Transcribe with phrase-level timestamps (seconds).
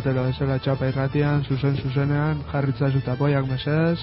[0.00, 3.98] Aste artero bezala txapa irratian, zuzen zuzenean, jarritza zutapoiak mesez.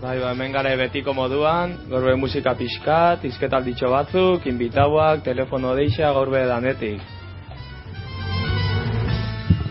[0.00, 6.40] Bai, ba, hemen gara betiko moduan, gorbe musika pixkat, izketalditxo batzuk, inbitauak, telefono deixa, gorbe
[6.48, 7.04] danetik.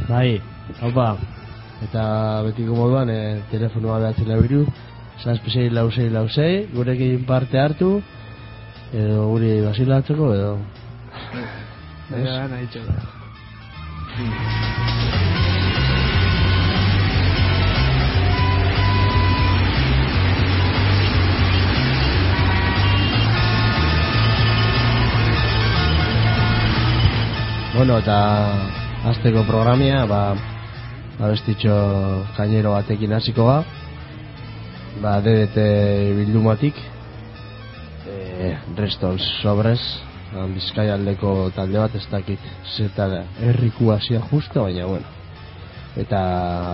[0.05, 0.37] Bai,
[0.83, 1.07] haupa,
[1.87, 2.03] eta
[2.45, 4.67] betiko moduan e, telefonoa behatzen labiru,
[5.23, 7.95] zazpisei lausei lausei, gurekin parte hartu,
[8.93, 10.53] edo guri basilatzeko, edo...
[12.13, 13.01] Baina, nahi txola.
[27.79, 28.15] Bueno, eta
[29.07, 30.33] azteko programia, ba,
[31.23, 31.75] abestitxo
[32.35, 33.61] kainero batekin hasiko ba,
[34.99, 35.63] ba, DDT
[36.17, 36.81] bildumatik,
[38.03, 39.79] e, Restols Sobres,
[40.57, 43.07] bizkai aldeko talde bat ez dakit zeta
[43.53, 45.15] erriku hasia justo, baina bueno.
[46.03, 46.19] Eta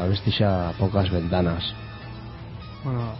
[0.07, 1.69] abestitxa pokas ventanas.
[2.81, 3.11] Bueno,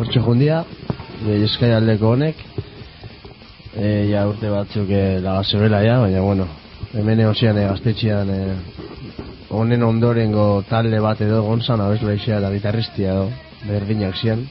[0.00, 0.62] Hortxe jundia,
[1.20, 2.38] Bizkai aldeko honek,
[3.76, 6.46] e, ja urte batzuk e, laga zebela ja, baina bueno,
[6.96, 8.38] hemen eosian e, gaztetxean e,
[9.52, 13.26] honen ondorengo talde bat edo gonzan abesla izia eta gitarristia edo
[13.66, 14.46] berdinak zian.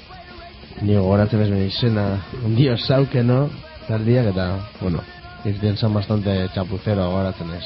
[0.81, 2.05] Ni gogoratzen ez izena
[2.45, 3.39] un dio sauke no?
[3.87, 4.45] Taldiak eta
[4.83, 5.01] bueno
[5.49, 7.63] irten zan bastante chapucero gogoratzen ez.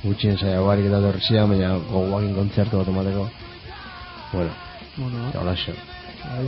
[0.00, 3.28] Gutxien zaila barik eta dorri zidan, baina goguakin kontzertu bat emateko.
[4.32, 4.58] Bueno,
[4.96, 5.72] Bueno, hola xo.
[6.24, 6.46] Bai.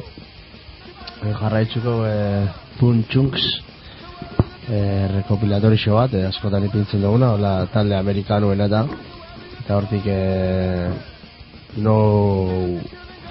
[1.23, 2.17] E, jarraitzuko e,
[2.79, 3.45] Pun Chunks
[4.69, 8.85] e, rekopilatorixo bat, e, askotan ipintzen duguna, hola talde amerikanuen eta
[9.63, 10.21] eta hortik e,
[11.85, 11.97] no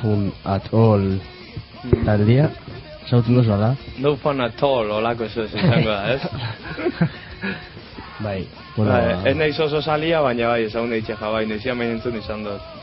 [0.02, 1.08] fun at all
[2.06, 2.50] taldea
[3.10, 6.22] zautzen duzu ala No fun at all, olako eso ez izango da, ez?
[8.26, 8.42] bai
[8.76, 12.46] bueno, Ba, ez nahiz oso salia, baina bai, ezagun eitxe jabai, nahizian baina entzun izan
[12.46, 12.81] dut.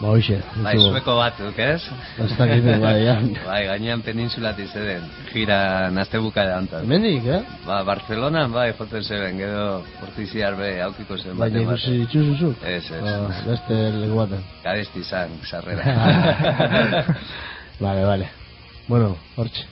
[0.00, 1.82] Ba hoxe Bai, sueko batzuk, ez?
[2.22, 3.16] ez dakit bai ja
[3.48, 5.02] Bai, gainean peninsulati zeden,
[5.32, 6.82] gira nazte buka da antan.
[6.86, 11.90] hemendik eh Ba, Barcelona, bai, joten zeben, gero ortiziar be, aukiko zen bai baten ikusi
[11.90, 12.00] baten.
[12.06, 13.02] dituzu Ez, ez.
[13.02, 15.84] Ba, beste leku baten Garesti zan, sarrera.
[17.84, 18.26] vale vale
[18.88, 19.64] bueno hortxe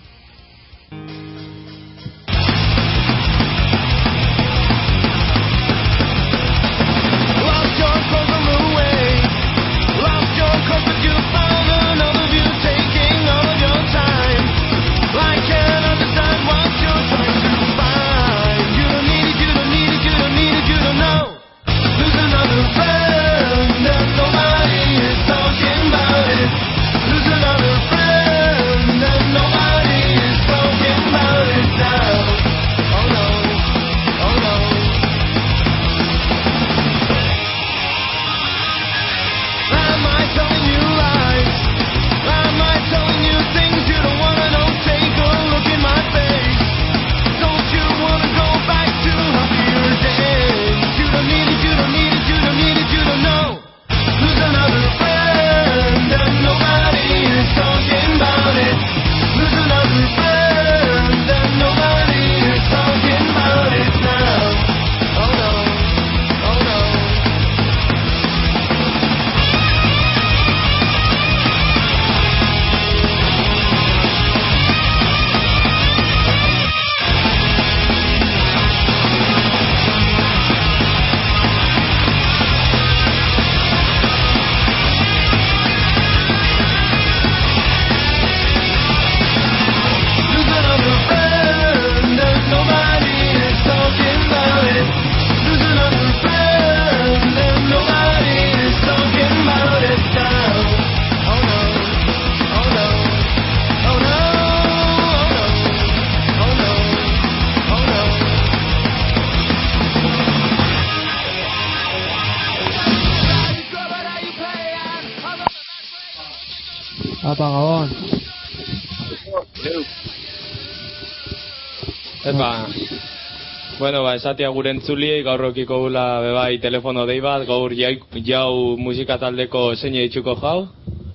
[123.86, 127.92] bueno, ba, esatia gure entzuliei gaur okiko gula bebai telefono dei bat, gaur jau,
[128.26, 130.56] jau musika taldeko zein ditzuko jau,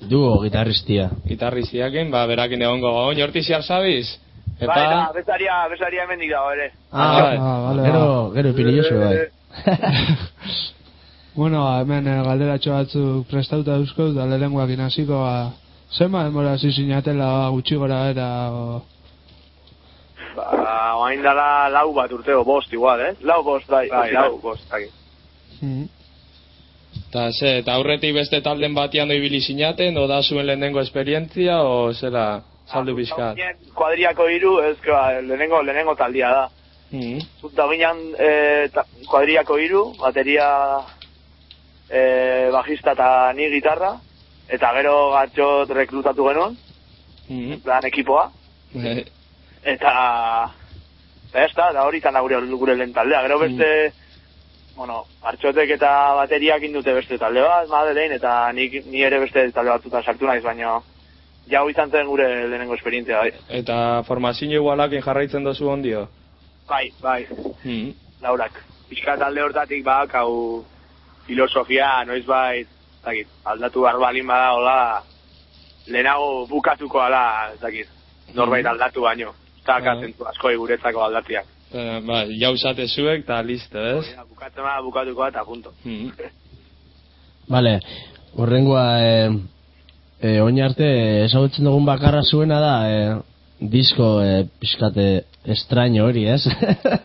[0.08, 4.13] duo gitarristia gitarri ziakin, ba, berakin egongo gaun, jorti ziar sabiz?
[4.56, 6.70] Epa, Bai, da, bezaria, bezaria hemendik dago ere.
[6.94, 7.36] Ah, bai.
[7.42, 8.36] Ah, vale, gero ba.
[8.38, 9.28] gero ipini jozu bai
[11.36, 15.51] Bueno, ba, hemen eh, galderatxo batzuk prestauta duzko, da lehenguak inaziko, ba,
[15.92, 18.82] zema denbora ba, gutxi gora era, o...
[20.35, 23.13] Ba, oain dala lau bat urteo, bost igual, eh?
[23.21, 24.85] Lau bost, bai, bai, lau bost, bai.
[25.61, 25.89] Mm.
[27.11, 31.93] eta ze, eta aurretik beste talden batean ibili sinaten, o da zuen lehenengo esperientzia, o
[31.93, 33.38] zela, saldu pixkat?
[33.75, 36.47] Kuadriako hiru, ez, ba, lehenengo, lehenengo taldia da.
[36.91, 37.19] Mm.
[37.41, 40.47] Zunta ginean eh, ta, kuadriako hiru, bateria
[41.89, 43.93] eh, bajista eta ni gitarra,
[44.50, 46.59] eta gero gatxot rekrutatu genuen,
[47.31, 47.61] Mm.
[47.63, 48.31] plan ekipoa,
[48.75, 49.03] Eh,
[49.63, 50.51] eta
[51.32, 53.22] eta ez da, da hori tan gure, gure lehen taldea.
[53.24, 53.94] Gero beste,
[54.75, 59.72] bueno, hartxotek eta bateriak indute beste talde bat, Madeleine, eta nik, ni ere beste talde
[59.72, 60.80] batzuta sartu naiz, baina
[61.51, 63.32] jau izan zen gure lehenengo esperientzia, bai.
[63.50, 66.08] Eta formazio igualakin jarraitzen dozu ondio?
[66.68, 67.25] Bai, bai,
[67.63, 67.91] Mm.
[68.22, 68.51] laurak.
[68.89, 70.65] Pixka talde hortatik bak, hau
[71.25, 72.65] filosofia, noiz bai,
[73.03, 75.03] zakit, aldatu behar balin bada, hola,
[75.88, 77.88] lehenago bukatuko ala, zakit,
[78.34, 79.34] norbait aldatu baino.
[79.62, 79.96] Eta Ah.
[80.01, 81.46] zentu asko guretzako aldatziak.
[81.72, 84.15] Eh, ba, jauzate zuek, eta listo, ez?
[84.15, 85.72] Da, Bukatzen bada bukatuko eta punto.
[85.86, 86.10] Mm.
[87.53, 87.80] Vale,
[88.36, 89.13] horrengoa e,
[90.20, 90.88] e, oin arte
[91.25, 93.00] ezagutzen dugun bakarra zuena da e,
[93.60, 95.08] disko e, pixkate
[95.46, 96.44] estraño hori, ez?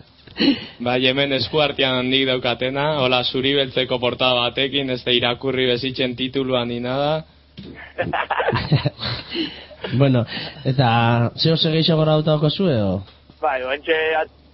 [0.87, 6.69] Bai, hemen eskuartean nik daukatena, hola zuri beltzeko portada batekin, ez da irakurri bezitzen tituluan
[6.69, 7.25] ni nada.
[10.01, 10.25] bueno,
[10.65, 13.03] eta zeo segeixo gora dautako zue, o?
[13.41, 13.97] Bai, oantxe,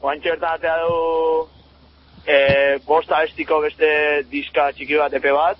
[0.00, 1.49] oantxe bertan atea du
[2.26, 2.37] e,
[2.87, 3.88] bost abestiko beste
[4.30, 5.59] diska txiki bat, epe bat,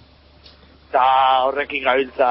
[0.91, 1.05] eta
[1.47, 2.31] horrekin gabiltza,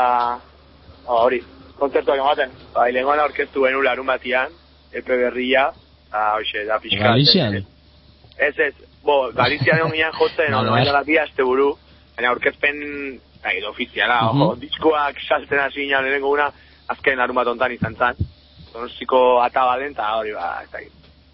[1.07, 1.41] ba, hori,
[1.79, 2.49] kontzertuak ematen.
[2.75, 4.49] Bai, lehenkoan aurkeztu genuen larun batian,
[4.93, 5.63] epe berria,
[6.07, 7.03] eta hoxe, da pixka.
[7.09, 7.53] Galizian?
[8.37, 10.85] Ez, ez, bo, Galizian egon jotzen, Vale, no, vale.
[10.91, 11.73] baina bi aste buru,
[13.43, 14.41] bai, edo ofiziala, Mhm.
[14.41, 16.51] ojo, diskoak saltzen hasi ginen lehenengo una,
[16.87, 18.15] azken larun bat ontan izan zan.
[18.73, 20.91] Donosiko atabalen, eta hori, ba, ez dakit.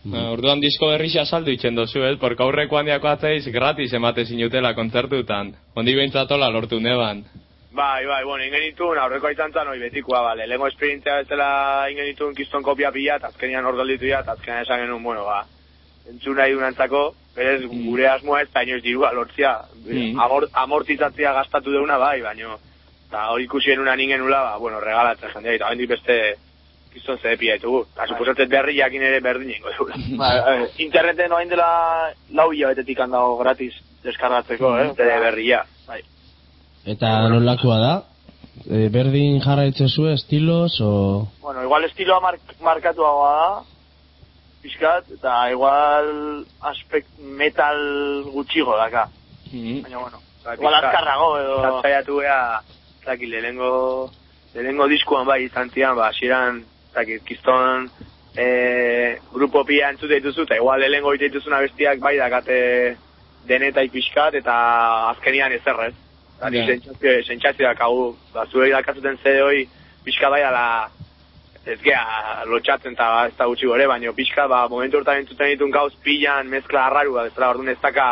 [0.07, 2.17] Ba, orduan disko berrixa saldu itzen dozu, ez?
[2.19, 5.51] Porque aurreko handiako atzeiz gratis emate zinutela kontzertutan.
[5.75, 7.25] Ondi behintzatola lortu neban.
[7.71, 12.05] Bai, bai, bueno, ingen ditun, aurreko izan zan, hori betikoa, bale, lehenko esperientzia bezala ingen
[12.05, 15.43] ditun kiston kopia pila, eta azkenian hor gelditu dira, eta azkenean esan genuen, bueno, ba,
[16.09, 17.03] entzun nahi dunantzako,
[17.35, 20.19] berez gure asmoa ez, baino ez dirua lortzia, Mm.
[20.19, 22.57] Amor, amortizatzia gastatu deuna, bai, baino,
[23.07, 26.17] eta hori ikusi genuen ningen nula, ba, bueno, regalatzen jendea, eta hendik beste
[26.91, 29.95] kiston zedepia ditugu, eta suposatzen berri jakin ere berdin ingo dugula.
[30.21, 31.69] Ba, eh, interneten orain dela
[32.35, 34.89] lau hilabetetik handago gratis deskargatzeko, eh?
[34.97, 35.63] Zede berria.
[35.87, 36.01] Bai.
[36.95, 37.95] Eta nolakoa da?
[38.65, 41.27] E, berdin jarraitzen zu estilos, o...
[41.41, 43.49] Bueno, igual estiloa mark, markatuagoa da,
[44.67, 47.79] pixkat, eta igual aspekt metal
[48.33, 49.07] gutxigo daka.
[49.51, 49.81] Mm.
[49.87, 51.55] Baina, bueno, Bai, igual azkarrago edo...
[51.61, 52.61] Zatzaiatu gea,
[53.03, 54.11] zaki, lehenengo,
[54.53, 56.61] lehenengo diskuan bai izan zian, ba, hasieran
[56.93, 57.89] zaki, kiston,
[58.35, 62.59] e, grupo pia entzute dituzu, eta igual lehenengo ite dituzuna bestiak bai dakate
[63.47, 64.55] denetai pixkat, eta
[65.09, 65.95] azkenian ezerrez.
[66.37, 66.49] Eta Ja.
[66.53, 69.67] ni sentsazio, sentsazio dakagu, ba, zuei dakazuten zede hoi,
[70.05, 70.89] pixka bai ala,
[71.67, 72.01] ez gea,
[72.49, 76.49] lotxatzen eta ez da gutxi gore, baina pixka, ba, momentu hortan entzuten ditun gauz pilan,
[76.51, 78.07] mezkla harraru, ba, bezala, orduan ez daka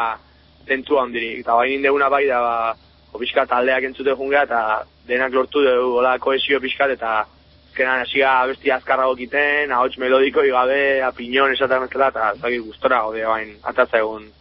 [0.68, 1.40] zentzua handirik.
[1.44, 4.62] Eta bain deuna bai da, ba, pixka taldeak entzute jungea, eta
[5.08, 11.02] denak lortu dugu, hola, koesio pixkat, eta azkenan hasia abesti azkarrago egiten, ahots melodiko igabe,
[11.04, 14.32] apiñon esaten bezala, eta ez dakit gustora gaude bain, atatza egun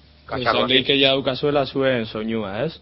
[0.69, 2.81] leike ja daukazuela zuen soinua, ez?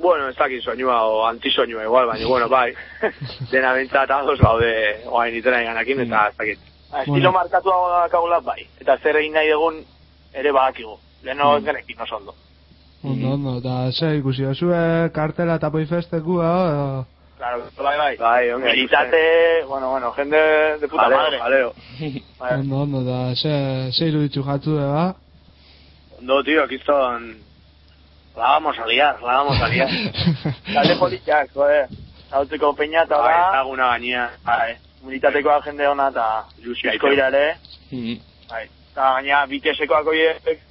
[0.00, 2.72] Bueno, ez dakit soinua o antisoinua igual, baina, bueno, bai,
[3.52, 4.72] dena bentsat ados gaude,
[5.06, 6.58] oain itena ganakin, eta ez dakit.
[6.90, 8.66] Ba, estilo markatuago dakagula, bai.
[8.80, 9.82] Eta zer egin nahi dugun
[10.32, 10.96] ere badakigu.
[11.22, 12.34] Leheno ez genekin oso ondo.
[13.04, 17.06] Ondo, ondo, eta ze ikusi dozue kartela eta poifestekua, edo...
[17.36, 18.16] Claro, bai, bai.
[18.16, 20.38] Bai, onge, Militate, bueno, bueno, jende
[20.80, 21.38] de puta Jaleo, madre.
[21.38, 21.72] jaleo.
[22.38, 22.52] Bai.
[22.60, 23.54] Ondo, ondo, eta ze,
[23.92, 25.14] ze iruditzu jatzu eba.
[26.18, 27.34] Ondo, tío, kiston...
[28.36, 29.90] La vamos a liar, la vamos a liar.
[30.74, 31.88] Talde politiak, joder.
[32.30, 34.30] Zautzeko peña eta Bai, da, ezaguna gaina.
[34.44, 34.74] bai,
[35.04, 36.26] militateko jende ona eta
[36.62, 37.56] Ilusioa disko ira ere,
[37.92, 38.14] Mm.
[38.48, 38.62] bai.
[38.92, 40.62] Eta gaina bitesekoak oiek,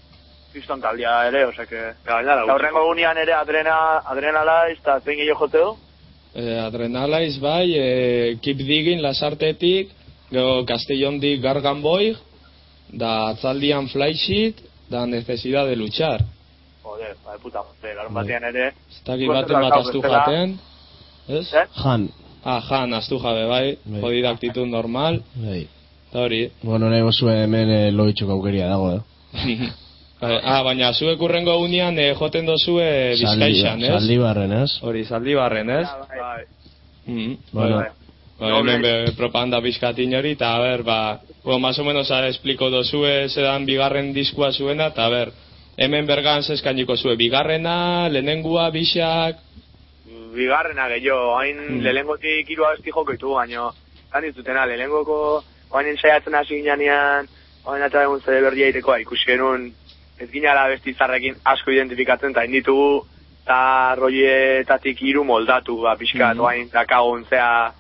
[0.52, 1.82] kriston taldea ere, osea que...
[2.06, 3.76] Gaina Eta horrengo gunean ere adrena,
[4.10, 5.78] adrenalaiz eta zein gehiago joteo,
[6.34, 9.90] E, adrenalaiz bai, e, keep digging lasartetik,
[10.32, 12.14] gero Castellondik Gargan Boy,
[12.90, 16.22] da atzaldian Flysheet, da necesidad de luchar.
[16.84, 18.72] Joder, bai, puta, madre, larun batean ere,
[19.06, 20.58] Gozatu baten bat astu jaten,
[21.28, 21.46] ez?
[21.54, 21.68] Eh?
[21.84, 22.10] Jan.
[22.44, 24.02] Ah, jan, astu jabe bai, Bai.
[24.02, 25.68] jodida aktitud normal, Bai.
[26.10, 26.42] eta hori.
[26.64, 29.02] Bueno, nahi gozue hemen e, loitxoko aukeria dago, eh?
[30.22, 33.94] Bai, ah, baina zuek urrengo unean e, joten dozue bizkaixan, ez?
[33.96, 34.76] Zaldibarren, ez?
[34.86, 35.88] Hori, zaldibarren, ez?
[36.18, 36.44] Bai.
[37.06, 37.38] Mm.
[37.52, 37.90] Bueno, Bai.
[38.42, 42.26] Ba, hemen be, propaganda pizkatin hori, eta a ber, ba, bueno, más o menos a
[42.28, 45.34] espliko dozue zedan bigarren diskua zuena, eta a ber,
[45.82, 49.40] hemen bergan zeskainiko zue, bigarrena, lehenengua, bixak,
[50.32, 51.82] Bigarrena gehiago, hain Mm.
[51.84, 53.74] lehenengotik hiru abesti joko ditu, baino,
[54.14, 57.28] han ditutena, lehenengoko, hain ensaiatzen hasi ginean,
[57.66, 59.74] hain eta egun zede berdia iteko, ikusi genuen,
[60.20, 63.04] ez ginala abesti zarrekin asko identifikatzen, eta hain ditugu,
[63.44, 67.74] eta roietatik hiru moldatu, ba, pixka, mm hain dakagun, zea,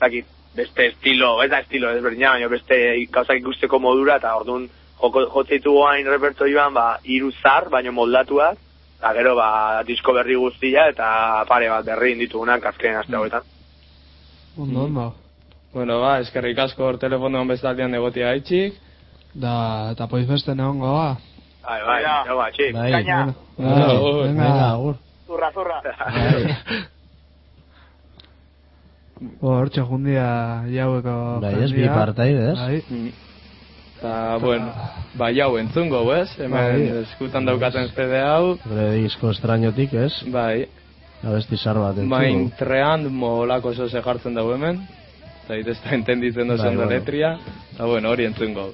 [0.00, 0.26] zakit,
[0.56, 4.66] beste estilo, ez da estilo, ez berdina, baina beste gauzak ikusteko modura, eta orduan,
[5.00, 8.58] joko, jotzeitu hain repertoioan, ba, hiru zar, baino moldatuak,
[8.98, 13.42] eta gero, ba, disko berri guztia, eta pare bat berri inditugunak azken aste hauetan.
[14.56, 15.14] Ondo, ondo.
[15.74, 18.82] bueno, ba, eskerrik asko hor telefonoan bestaldean egotia haitxik,
[19.36, 21.08] Da, eta poifesten egon goa.
[21.66, 22.12] Bai, bai, Baina.
[22.24, 22.72] ja, ba, txik.
[22.72, 23.34] Bai, Kaina.
[23.58, 24.76] venga.
[25.26, 25.80] Zurra, zurra.
[29.40, 30.26] Bo, hortxe jundia
[30.68, 32.56] jaueko Bai, ez, bi partaide, ez?
[32.60, 33.12] Bai.
[33.96, 34.72] Eta, bueno,
[35.14, 36.28] ba, jau entzungo, ez?
[36.38, 36.88] Hemen Bai.
[37.04, 40.12] eskutan daukaten CD hau, Gure disko estrañotik, ez?
[40.32, 40.66] bai,
[41.24, 42.08] Abesti zar bat entzugu.
[42.12, 44.82] main trean molako oso ze jartzen dugu hemen,
[45.44, 46.90] eta ez da entenditzen dozen Bai, bai, bueno.
[46.98, 47.38] letria,
[47.74, 48.72] eta bueno, hori entzungo.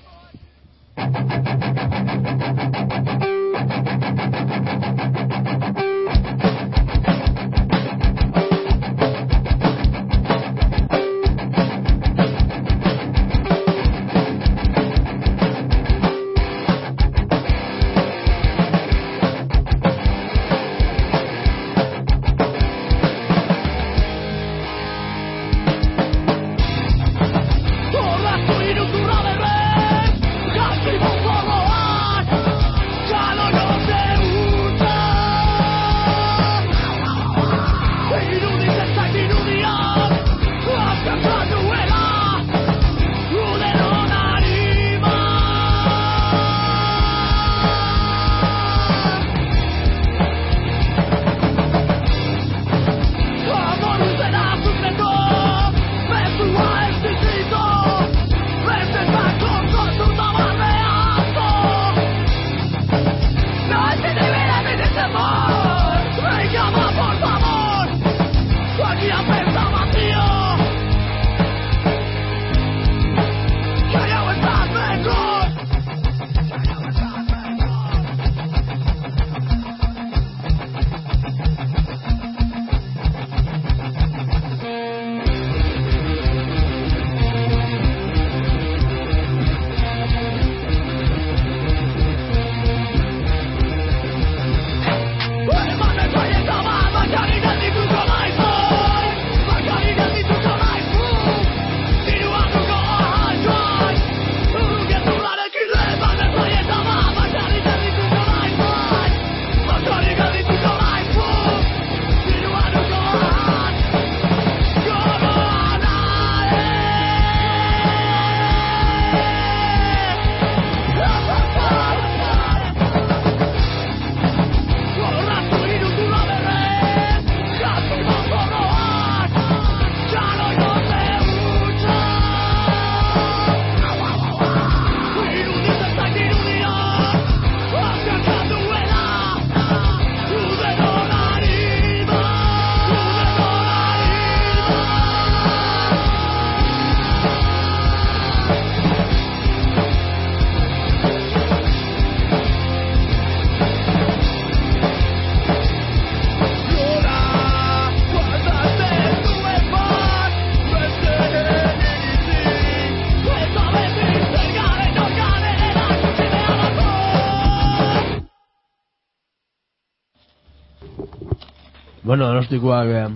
[172.12, 173.08] Bueno, donostikoak eh,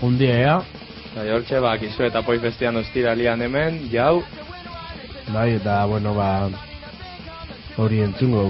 [0.00, 0.52] undia ea,
[1.12, 4.22] Bai, hortxe, ba, kizu eta poi festian ostiralian hemen, jau,
[5.34, 6.48] bai, eta, bueno, ba,
[7.76, 8.46] hori entzungo,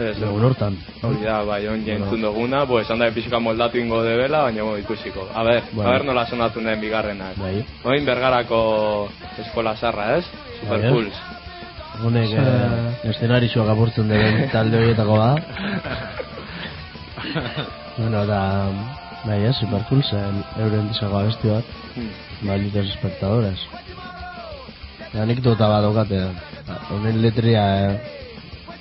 [0.00, 0.78] ez, egun hortan.
[1.04, 1.86] hori da, bai, on Bueno.
[1.90, 5.28] jentzun duguna, pues, handa pixka moldatu ingo debela, baina bo, ikusiko.
[5.34, 5.90] A ber, Bueno.
[5.90, 7.36] a ber nola sonatu den bigarrenak.
[7.36, 9.10] Bai, Oin bergarako
[9.44, 10.24] eskola sarra, ez?
[10.62, 10.90] Super Bai?
[10.90, 11.20] Pulse.
[12.02, 15.34] honek eh, eszenarixoak apurtzen den talde horietako da.
[17.98, 18.70] bueno, da,
[19.28, 21.64] bai, ez, superpulsen, euren disago abesti bat,
[21.94, 22.10] Hmm.
[22.48, 23.60] malditos espectadores.
[25.14, 26.20] Anekdota bat daukate,
[26.90, 28.00] honen letria, eh,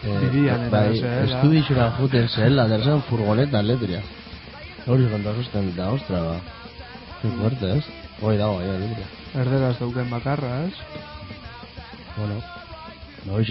[0.04, 4.02] eh, Birian eta bai, estudixura juten zela, derzen furgoneta letria.
[4.88, 6.36] Hori kontasusten eta, ostra, ba.
[7.22, 7.86] Qué fuerte, ez?
[8.22, 9.08] Hoi dago, ja, letria.
[9.36, 10.74] Erderaz dauken bakarra, ez?
[12.18, 12.42] Bueno,
[13.26, 13.46] no hoi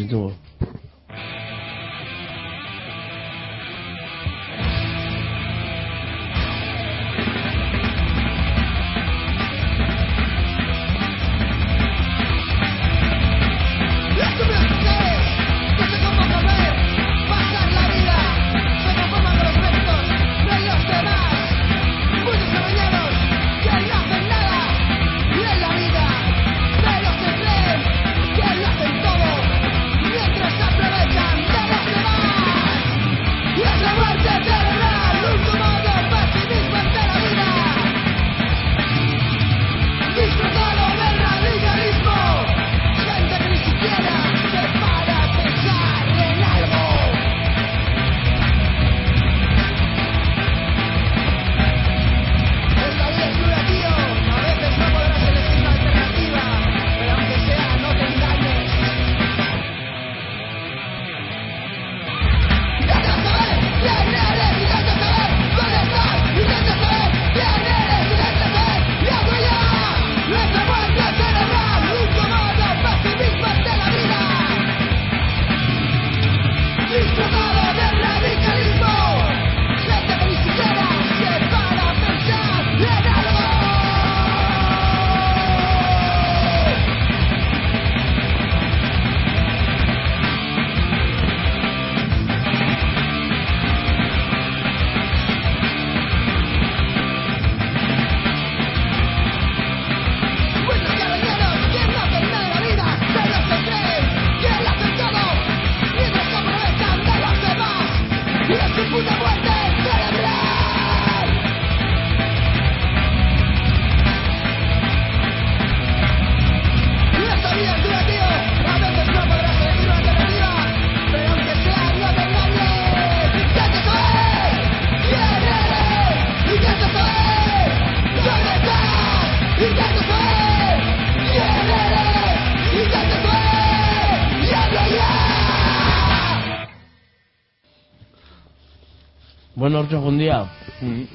[139.87, 140.45] Hortxe jundia,
[140.83, 141.07] Mm.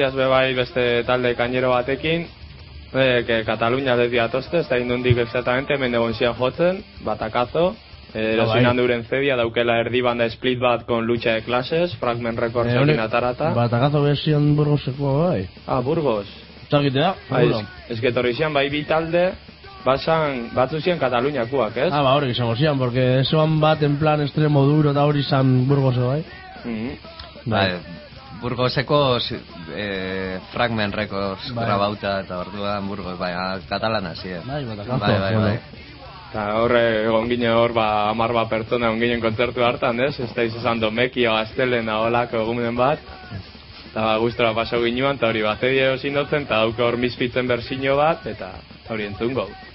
[0.00, 2.26] Jaz be bai beste talde kainero batekin,
[2.92, 7.76] eh, que Katalunia desde atozte, ez da indundik exactamente, egon zian jotzen, batakazo,
[8.12, 8.64] eh, Ah, erosin bai.
[8.64, 12.82] handuren zedia, daukela erdi banda split bat con lucha de clases, Fragment Records Eh, egin
[12.82, 13.50] honek- atarata.
[13.54, 15.48] batakazo bezion burgoseko bai.
[15.68, 16.26] Ah, Burgos.
[16.68, 17.14] Zagite da?
[17.30, 17.66] Bai, seguro?
[17.88, 19.32] ez, que etorri zian bai bi talde,
[19.84, 21.92] basan, batzu zian Kataluniakoak, ez?
[21.92, 25.66] Ah, ba, hori izango zian, porque esoan bat en plan extremo duro eta hori izan
[25.68, 26.24] burgoso, bai?
[26.64, 26.90] Mhm.
[27.44, 27.78] Bai,
[28.40, 29.38] Burgoseko si-
[29.74, 31.64] eh, Fragment Records Bai.
[31.66, 34.42] grabauta eta orduan Burgos, bai, ah, katalana zi, eh.
[34.44, 34.64] Bai.
[34.64, 35.58] Bai, bai, bai.
[36.30, 40.20] Eta horre egon ginen hor, ba, amar bat pertsona egon ginen kontzertu hartan, ez?
[40.20, 43.00] Ez da izan domeki, o astelena, holako egunen bat.
[43.90, 47.96] Eta ba, gustora paso ginuan, eta hori bat edio sindotzen, eta dauka hor misfitzen berzino
[47.96, 48.52] bat, eta
[48.88, 49.48] hori entzungo.
[49.50, 49.69] Thank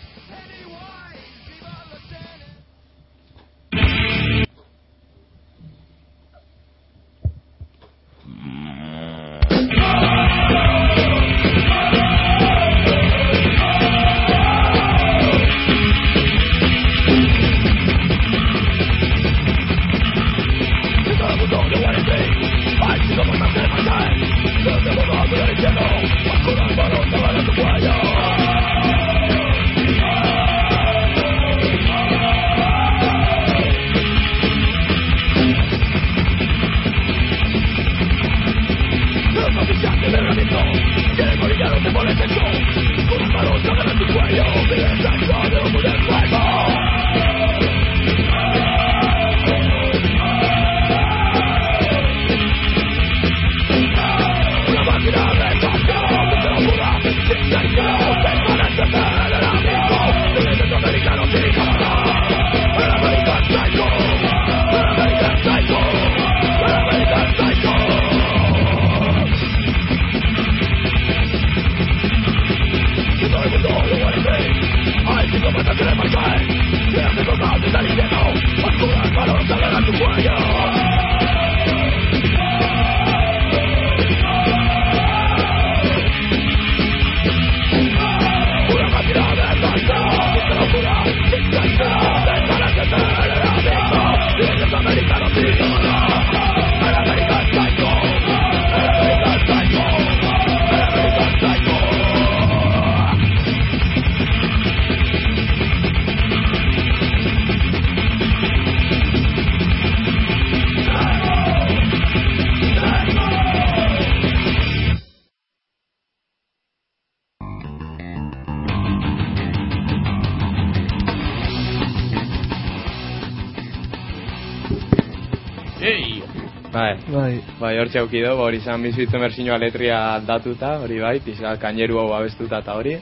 [127.15, 131.54] Bai, Bai, bai, hor txauki dugu, hori izan bizitzen berzinoa letria aldatuta, hori bai, pizka
[131.62, 132.95] kaineru hau abestuta eta hori.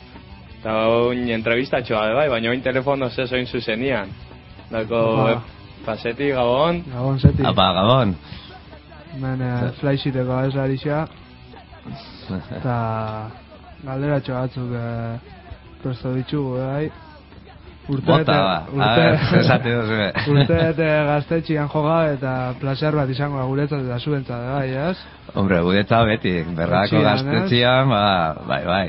[0.60, 4.12] Eta oin entrevistatxoa be bai, baina oin telefono ze zoin zuzenian.
[4.70, 5.00] Dako,
[5.32, 5.40] eh,
[5.86, 6.84] paseti, gabon.
[6.94, 7.46] gabon zeti.
[7.46, 8.14] Apa, gabon.
[9.24, 11.08] Men eh, flysiteko ez arixa,
[12.60, 12.78] eta
[13.84, 15.18] galderatxo batzuk eh,
[15.82, 16.92] presto ditugu, bai.
[17.90, 18.64] Urte ba.
[18.80, 19.98] A ver, esate duzu.
[20.32, 25.02] Urte bete gaztetxian joga eta placer bat izango da guretzat eta zuentzat, bai, ez?
[25.34, 28.06] Hombre, gudeta beti, berrako Etxian, gaztetxian, ba,
[28.48, 28.86] bai, bai.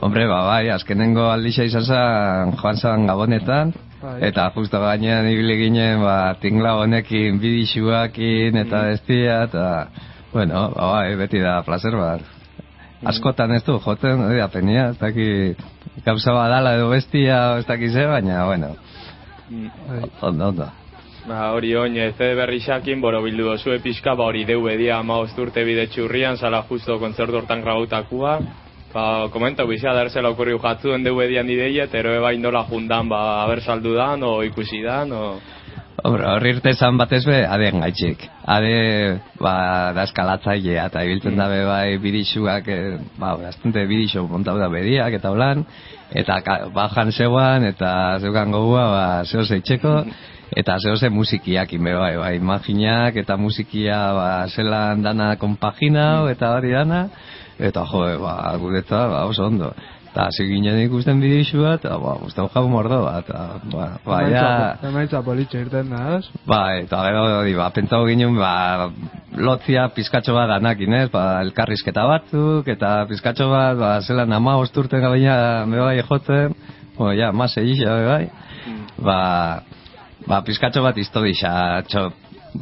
[0.00, 4.16] Hombre, ba, bai, azkenengo aldixa izan zen, joan zen gabonetan, Bai.
[4.30, 9.66] eta justo gainean ibili ginen, ba, tingla honekin, bidixuakin, eta bestia, eta,
[10.32, 12.24] bueno, ba, bai, beti da placer bat.
[13.06, 15.28] Askotan ez du, joten, da, penia, ez daki,
[16.04, 18.74] gauza badala edo bestia, ez daki ze, baina, bueno,
[19.48, 20.10] Bai.
[20.20, 20.68] ondo, ondo.
[21.28, 25.18] Ba, hori oin, ez berri xakin, boro bildu dozu pixka, ba, hori deu bedia ama
[25.20, 28.38] urte bide txurrian, zala justo kontzertu hortan grabautakua.
[28.92, 33.08] Ba, komenta, bizia, da erzela okurriu jatzuen deu bedian ideia, eta ero eba indola jundan,
[33.08, 35.38] ba, haber saldu dan, o ikusi dan, o...
[35.98, 38.22] Hombre, horri irte zan batez be, ade gaitxik.
[38.46, 38.74] Ade,
[39.42, 39.54] ba,
[39.96, 45.32] da eskalatzailea, eta ibiltzen dabe bai bidixuak, eh, ba, bastante bidixo montau da bediak, eta
[45.34, 45.64] holan,
[46.14, 47.90] eta ka, bajan zeuan, eta
[48.22, 49.96] zeukan gogua, ba, zeo zeitzeko,
[50.62, 56.54] eta zeo ze musikiakin be bai, bai, imaginak, eta musikia, ba, zelan dana konpaginau, eta
[56.54, 57.08] hori dana,
[57.58, 59.74] eta jo, ba, gureta, ba, oso ondo.
[60.08, 64.44] Eta hasi ginen ikusten bidixua, eta, ba, guztau jau mordo, bat, eta, ba, ba, ja,
[64.88, 66.30] Emaitza- politxe irten da, ez?
[66.48, 68.88] Bai, eta gero hori, ba, pentsau ginen, ba,
[69.36, 71.08] lotzia pizkatxo bat danakin, ez?
[71.12, 76.56] Ba, elkarrizketa batzuk, eta pizkatxo bat, ba, zelan ama osturten gabeina me bai jotzen,
[76.96, 78.30] bueno, ja, mas egisa, bai,
[78.96, 79.18] ba,
[80.26, 82.08] ba, pizkatxo bat historia, txo,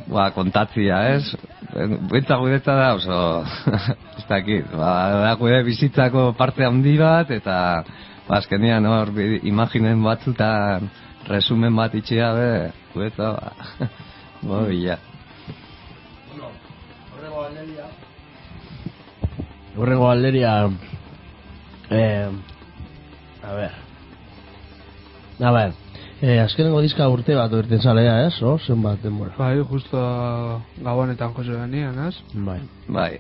[0.07, 1.25] ba, kontatzia, ez?
[2.11, 3.19] Bentsa gudetza da, oso,
[4.19, 4.93] ez dakit, ba,
[5.27, 7.59] da gude bizitzako parte handi bat, eta,
[8.29, 10.91] ba, azkenean hor, imaginen batzutan,
[11.29, 12.51] resumen bat itxia, be,
[12.95, 13.91] gudetza, ba,
[14.47, 14.99] bo, bila.
[19.77, 20.71] Horrengo alderia
[21.91, 22.29] eh,
[23.43, 23.73] a ver
[25.39, 25.86] a ver
[26.23, 28.43] eh, azkenengo diska urte bat urten zalea, ez?
[28.43, 29.35] O, zenbat denbora.
[29.39, 30.03] Bai, justo
[30.83, 32.15] gabonetan jose genian, ez?
[32.33, 32.61] bai.
[32.89, 33.11] Bai,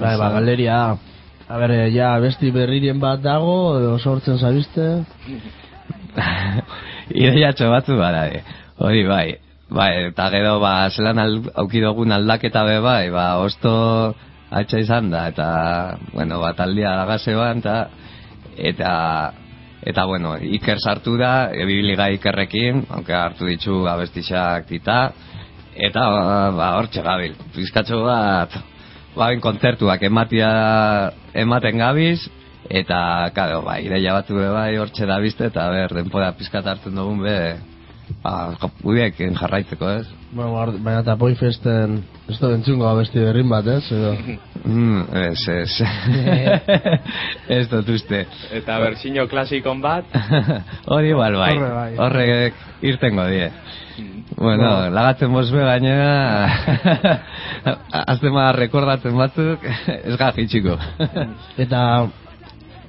[0.00, 0.80] bai, ba, galderia
[1.48, 4.88] a ver, eh, ja, besti berriren bat dago edo sortzen zabizte
[7.24, 8.42] ideiatxo batzu bada, e.
[8.84, 9.26] hori bai,
[9.72, 13.72] bai, eta gero, ba, zelan al, aukidogun aldaketa be bai, ba, osto
[14.50, 15.48] atxa izan da, eta,
[16.12, 17.76] bueno, bat aldia dagazeban, eta,
[18.72, 18.92] eta,
[19.88, 24.98] eta, bueno, Iker sartu da, ebiliga Ikerrekin, aunque hartu ditu abestixak dita,
[25.72, 28.52] eta, ba, ba hortxe gabil, pizkatxo bat,
[29.16, 30.50] ba, kontzertuak ematia,
[31.32, 32.20] ematen gabiz,
[32.68, 33.00] eta,
[33.32, 37.24] kado, ba, ideia batu be bai hortxe da bizte, eta ber, denpora pizkat hartzen dugun
[37.24, 37.38] be,
[38.22, 38.32] ba,
[38.82, 40.06] gudeekin jarraitzeko, ez?
[40.32, 43.84] bueno, baina eta Poifesten ez da entzungo abesti berrin bat, ez?
[43.92, 44.14] Edo,
[44.68, 45.74] Mm, ez, ez.
[47.56, 48.24] ez dut uste.
[48.58, 50.04] Eta berzino klasikon bat,
[50.92, 51.52] Hori igual bai.
[51.54, 51.92] Horre bai.
[52.04, 52.58] Horrek
[52.90, 53.46] irtengo die.
[54.36, 56.50] Bueno, lagatzen bosbe gainera,
[58.02, 60.76] azten ma rekordatzen batzuk, ez gajitxiko.
[61.58, 61.80] Eta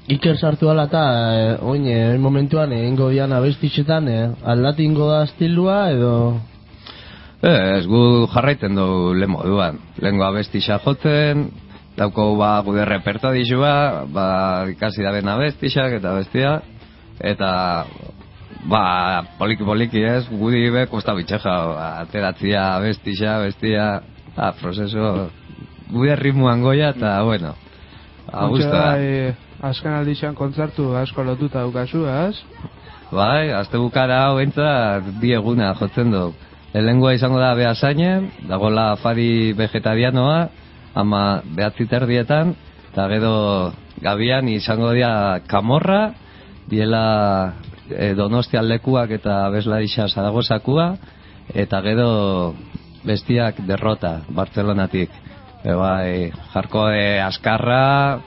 [0.09, 1.01] Iker sartu ala eta
[1.37, 6.13] eh, oin eh, momentuan egingo dian abestixetan eh, aldatingo da estilua edo
[7.39, 9.77] Ez, gu jarraiten du lehen moduan.
[10.03, 11.45] Lehenko abestixa jotzen,
[11.95, 14.25] dauko ba gude repertodixua, ba
[14.67, 16.57] ikasi da ben abestixak eta bestia,
[17.31, 17.51] eta
[18.67, 18.83] ba
[19.39, 23.87] poliki poliki ez, gudi be kosta bitxeja, ba, ateratzia abestixa, bestia,
[24.35, 25.29] ba, prozeso,
[25.93, 27.55] gude ritmoan goia, eta bueno,
[28.31, 28.93] A gusto da.
[28.93, 32.35] bai, azken aldixan kontzertu asko lotuta dukazu, ez?
[33.11, 36.29] Bai, azte bukara hau entzat bi eguna jotzen du.
[36.73, 40.49] Lehengoa izango da behasainen, dagola afari vegetarianoa,
[40.93, 42.53] ama behatzi terdietan,
[42.91, 43.33] eta gero
[44.01, 46.13] gabian izango dira kamorra,
[46.69, 47.53] diela
[47.89, 50.91] e, donostia lekuak eta beslarixa zaragozakua,
[51.53, 52.11] eta gero
[53.05, 55.09] bestiak derrota, Bartzelonatik.
[55.63, 58.19] E, bai, jarko e, askarra,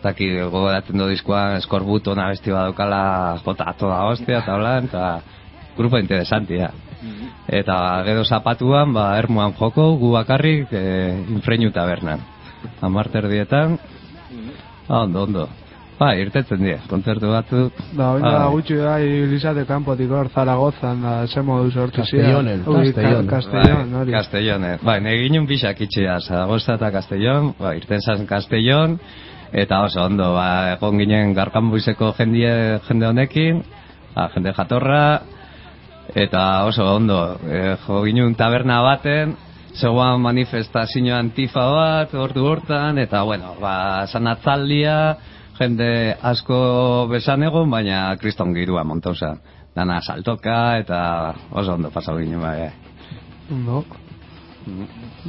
[0.00, 5.20] Taki gogoratzen du diskoan eskorbuto na besti badaukala jota toda hostia eta holan, eta
[5.76, 6.70] grupo interesantia.
[7.48, 10.84] Eta gero zapatuan, ba, ermuan joko, gu bakarrik, e,
[11.36, 12.24] infreinu tabernan.
[12.80, 13.78] Amarter dietan,
[14.88, 15.48] ah, ondo, ondo.
[16.00, 17.80] Ba, irtetzen die, kontzertu batzuk.
[17.92, 18.52] Da, oin da Bai.
[18.54, 18.94] gutxi da,
[19.28, 23.26] Lizate kanpotik hor Zaragozan, da, ze modu sortu Castellonen, Castellon.
[23.28, 24.12] Castellon, bai, hori.
[24.14, 24.78] Castellon, eh.
[24.80, 28.94] Bai, negin un pixak itxia, Zaragoza eta Castellon, ba, irten zan Castellon,
[29.52, 32.54] eta oso ondo, ba, egon ginen garkanbuizeko jendie,
[32.86, 33.60] jende honekin,
[34.14, 35.02] ba, jende jatorra,
[36.14, 39.36] eta oso ondo, e, jo ginen taberna baten,
[39.76, 44.96] zegoan manifestazio antifa bat, ordu hortan, eta bueno, ba, san atzaldia,
[45.60, 46.58] jende asko
[47.10, 49.34] besan egon, baina kriston girua montauza.
[49.76, 51.00] Dana saltoka, eta
[51.50, 52.70] oso ondo pasau ginen, bai.
[53.50, 53.84] Ondo.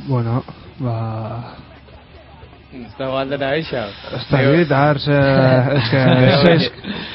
[0.08, 0.44] Bueno,
[0.80, 1.71] ba...
[2.72, 3.82] Ez dago aldera eixa.
[4.16, 4.72] Ez da git,
[6.48, 6.72] ez-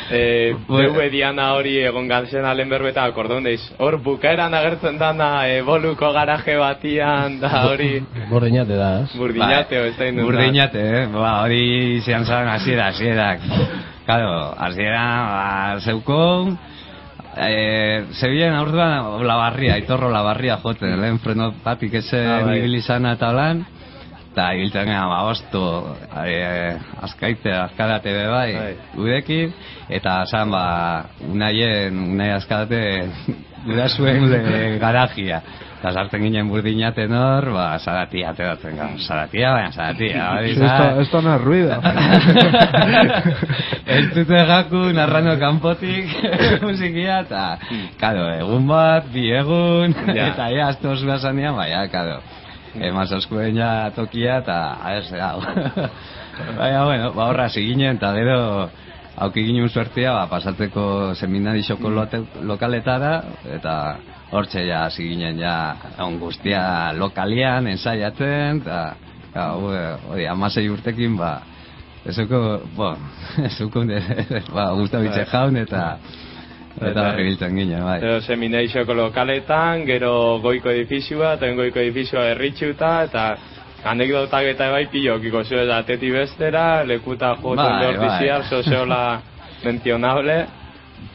[0.09, 3.63] Eh, Deue diana hori egon gantzen alen berbeta akordon deiz.
[3.83, 9.17] Hor bukaeran agertzen dana e, boluko garaje batian da hori Bordinate da, ez?
[9.19, 10.27] burdinateo ez da indun.
[10.29, 11.07] Burdinate, eh?
[11.11, 13.41] Ba, hori zian zan hasiera, hasierak.
[14.07, 16.57] Claro, hasiera, ba, zeukon,
[17.37, 22.63] eh, zebilen aurduan labarria, aitorro labarria joten, lehen frenopatik eze Ah, bai.
[23.13, 23.67] eta lan,
[24.37, 25.97] eta ibiltzen gara, ba, osto,
[26.29, 29.53] eh, azkaite, azkarate be bai, Bai.
[29.89, 32.83] eta zan, ba, unaien, unai azkarate,
[33.65, 35.41] gudazuen le garajia.
[35.81, 38.93] Eta sartzen ginen burdinaten hor, ba, zaratia ateratzen gara.
[39.07, 40.29] Zaratia, baina zaratia.
[40.37, 41.01] hori Esto, zan.
[41.01, 41.81] esto no es ruido.
[43.97, 46.13] Ez dute gaku narrano kanpotik
[46.67, 47.45] musikia, eta,
[48.01, 50.29] kado, egun bat, bi egun, Ja.
[50.35, 52.19] eta ja, azte osu esanean, baina, kado,
[52.83, 54.59] emaz oskuen ja tokia, eta,
[54.97, 55.41] ez, hau.
[56.59, 58.39] baina, bueno, ba, horra ginen, eta gero,
[59.17, 63.15] auki ginen suertia, ba, pasatzeko seminarixoko lote- lokaletara,
[63.59, 63.75] eta
[64.33, 71.37] hortxe ja hasi ginen ja on guztia lokalian ensaiatzen, eta, hori, amasei urtekin, ba,
[72.07, 72.93] Ezuko, bo,
[73.49, 73.83] ezuko,
[74.55, 75.11] ba, Gustavo Bai.
[75.11, 75.83] Itxe jaun eta
[76.77, 77.99] eta Eta- horri biltzen ginen, bai.
[78.03, 83.37] Edo semineixoko lokaletan, gero goiko edifizioa, eta goiko edifizioa erritxuta, eta
[83.87, 88.49] anekdotak eta bai pilokiko zu eta teti bestera, lekuta joten Bai, behar bai.
[88.51, 89.21] sozeola
[89.65, 90.47] mentionable.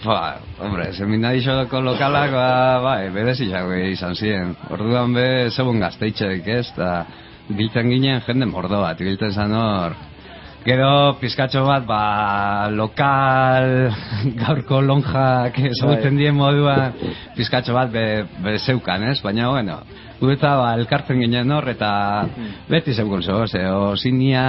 [0.06, 4.56] Ba, hombre, seminarizoko lokalak, ba, bai, bereziak izan ziren.
[4.70, 7.06] Orduan be, zegoen gazteitxek, ez, eta
[7.50, 9.96] biltzen ginen jende mordo bat, biltzen zan hor.
[10.62, 13.90] Gero, pizkatxo bat, ba, lokal,
[14.44, 16.94] gaurko lonjak ezagutzen dien moduan,
[17.34, 18.04] pizkatxo bat be,
[18.46, 19.16] be zeukan, ez?
[19.26, 19.80] Baina, bueno,
[20.20, 21.90] gueta, ba, elkartzen ginen hor, eta
[22.70, 24.46] beti zeukun zo, ze, o zinia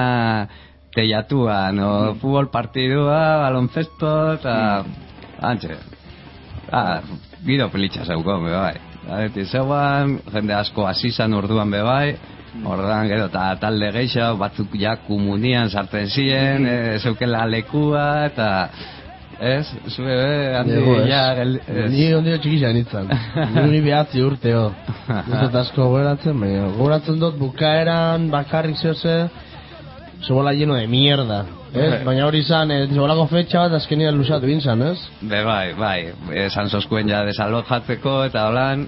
[0.92, 4.54] teiatuan, o futbol partidua, baloncesto, eta,
[5.40, 5.80] antxe,
[6.76, 7.00] ah,
[7.40, 8.76] giro pelitxa zeukon, be bai.
[9.08, 12.06] Beti zeuan, jende asko hasi zan orduan be bai,
[12.52, 18.48] Ordan gero eta talde gehiago batzuk ja komunian sartzen ziren, e, zeukela lekua eta
[19.42, 21.08] ez, zue, eh, handi Nego, ez.
[21.10, 21.86] ja, gel, ez.
[21.90, 23.08] Ni ondio txikisa nintzen.
[23.72, 24.68] Ni behatzi urteo.
[25.08, 29.16] Ez dut asko gogoratzen, baina gogoratzen dut bukaeran bakarrik zehose,
[30.22, 31.42] zebola lleno de mierda.
[31.72, 32.02] Ez?
[32.04, 34.98] Baina hori izan, eh, zebolako fetxa bat azkenean lusatu bintzan, ez?
[35.22, 35.98] Be bai, bai,
[36.44, 38.86] esan soskuen ja desalojatzeko eta holan,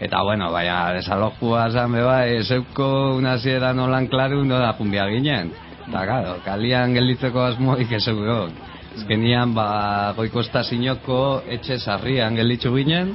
[0.00, 5.52] eta bueno, baina desalojua zan be bai, zeuko una ziera nolan klaru nola jumbia ginen.
[5.86, 8.48] Eta claro, kalian gelditzeko asmoik ez zeuko.
[8.96, 13.12] Azkenian, ba, goiko estazinoko etxe sarrian gelditzu ginen,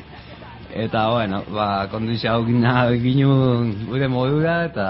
[0.73, 4.87] eta bueno, ba, kondizio hau gina ginen gure modura, eta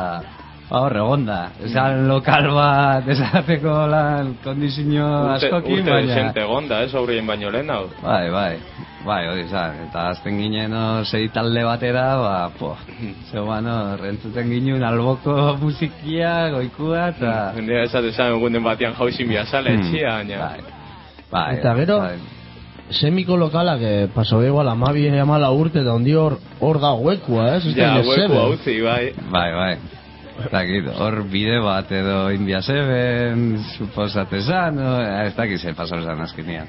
[0.69, 1.39] ba, hor, egonda.
[1.67, 6.13] Esan lokal bat esateko lan kondizio Urte, askokin, urte baina...
[6.13, 7.85] desente egonda, ez, aurrien baino lehen hau.
[8.03, 8.53] Bai, bai,
[9.05, 12.75] bai, hori zan, eta azten ginen no, sei talde batera, ba, po,
[13.31, 17.31] zeuan hor, entzuten ginen alboko musikia, goikua, eta...
[17.55, 20.37] Jendea esate esan egunen batean jauzin biazale Hmm, etxia, baina...
[20.45, 20.59] Bai,
[21.31, 22.17] bai, Eta gero, bai.
[22.91, 27.65] semiko lokalak eh, paso igual amabi amala urte da ondi hor hor da huekua, ez?
[27.65, 28.37] Ez da Ja, inez hueku zebe.
[28.37, 29.13] hauzi, bai.
[29.31, 29.75] Bai, bai.
[30.51, 34.95] dakit, hor bide bat edo India Seven, suposate zan, no?
[35.25, 36.67] ez dakit ze pasau zan azkenean.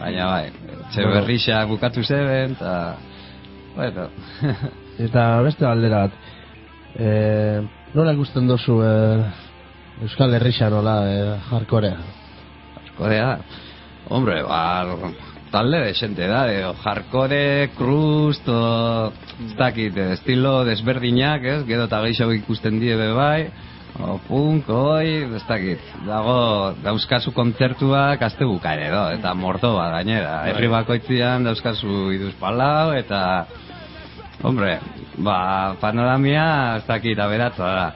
[0.00, 0.50] Baina bai,
[0.92, 1.14] txe Bueno.
[1.14, 2.96] berrixa bukatu zeben, eta,
[3.76, 4.08] bueno,
[4.98, 6.12] Eta beste galdera bat.
[6.96, 7.08] E,
[7.92, 8.92] nola ikusten duzu e,
[10.06, 11.16] Euskal Herrixa nola e,
[11.50, 11.98] jarkorea?
[12.96, 13.30] Kodea,
[14.08, 14.62] hombre, ba,
[15.52, 19.12] talde desente da, edo, hardcore, crust, o,
[19.44, 23.50] ez dakit, estilo desberdinak, ez, gero eta gehiago ikusten die bai,
[24.02, 30.68] o punk, oi, ez dakit, dago, dauzkazu kontzertuak azte bukaere, do, eta mordoa gainera, herri
[30.72, 33.20] bakoitzian dauzkazu iduz palau, eta,
[34.44, 34.78] hombre,
[35.16, 35.38] ba,
[35.80, 36.48] panoramia,
[36.80, 37.86] ez dakit, aberatza da,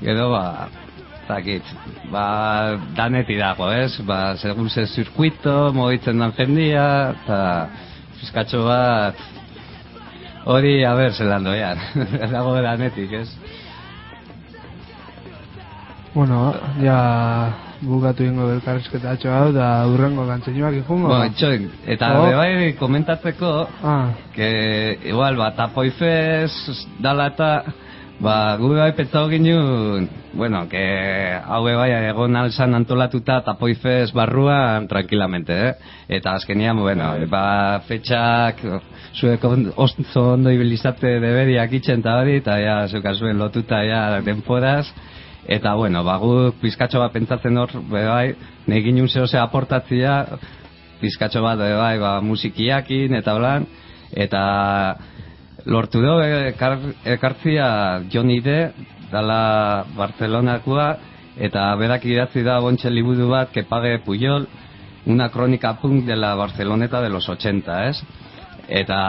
[0.00, 0.68] gero, ba,
[1.16, 1.74] ez dakit,
[2.12, 2.26] ba,
[2.96, 3.92] daneti dago, ez?
[4.06, 6.86] Ba, segun ze zirkuito, mogitzen dan jendia,
[7.16, 7.40] eta
[8.20, 9.28] fiskatxo bat,
[10.46, 11.80] hori, a ber, zelan doian,
[12.36, 13.30] dago danetik, ez?
[16.14, 16.52] Bueno,
[16.82, 17.54] ja
[17.86, 21.08] bukatu ingo belkarrizketa atxo hau, da urrengo kantzeinoak ikungo.
[21.12, 22.24] Bueno, itxoin, eta Oh.
[22.36, 26.50] bai komentatzeko, Ah, que igual, ba, tapoifez
[26.98, 27.62] dala eta,
[28.20, 30.82] ba, gu bai pentsau ginen, bueno, que
[31.46, 35.74] hau bai egon alzan antolatuta tapoifez barruan tranquilamente, eh?
[36.08, 38.56] Eta azkenian, bueno, ba, fetxak,
[39.14, 44.20] zuek on- oso ondo ibilizate deberiak itxen eta hori, eta ja, zuka zuen lotuta ja
[44.20, 44.86] denporaz,
[45.50, 48.36] Eta, bueno, ba, guk pizkatxo bat pentsatzen hor, bai,
[48.70, 50.12] negin un zehose aportatzia,
[51.00, 53.66] pizkatxo bat, bai, ba, musikiakin, eta holan,
[54.14, 54.42] eta
[55.66, 56.20] lortu do,
[56.52, 56.78] ekar,
[57.16, 57.66] ekartzia
[58.12, 58.60] Johnny D,
[59.10, 59.40] dala
[59.98, 60.88] Barcelonakoa,
[61.34, 64.46] eta berak idatzi da bontxe liburu bat, que pague Puyol,
[65.10, 67.98] una crónica punk de la Barceloneta de los 80, ez?
[68.70, 69.02] Eta,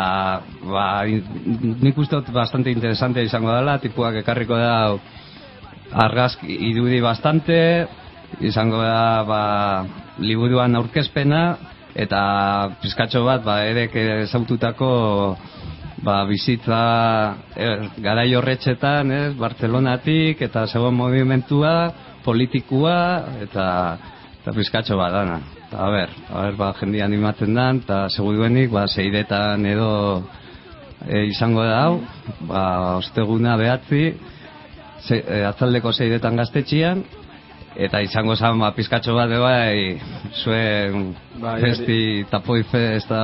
[0.65, 4.95] ba, nik uste bastante interesante izango dela, tipuak ekarriko da
[5.93, 7.87] argazki irudi bastante,
[8.39, 9.43] izango da ba,
[10.23, 11.43] liburuan aurkezpena,
[11.95, 12.21] eta
[12.81, 14.91] pizkatxo bat ba, erek ezaututako
[16.01, 16.81] ba, bizitza
[17.55, 21.75] er, garai horretxetan, ez, Barcelonatik, eta zegoen movimentua,
[22.25, 22.97] politikua,
[23.43, 23.67] eta,
[24.41, 25.39] eta pizkatxo bat dana.
[25.67, 29.91] Eta, a ber, a ber, ba, jendia animatzen dan, eta seguruenik, ba, zeiretan edo
[31.05, 31.99] e, izango da hau,
[32.49, 32.63] ba,
[33.01, 34.05] osteguna behatzi,
[35.07, 37.03] ze, e, atzaldeko zeiretan gaztetxian,
[37.75, 39.99] eta izango zan ba, pizkatxo bat bai,
[40.43, 43.21] zuen Bai, festi tapoi festa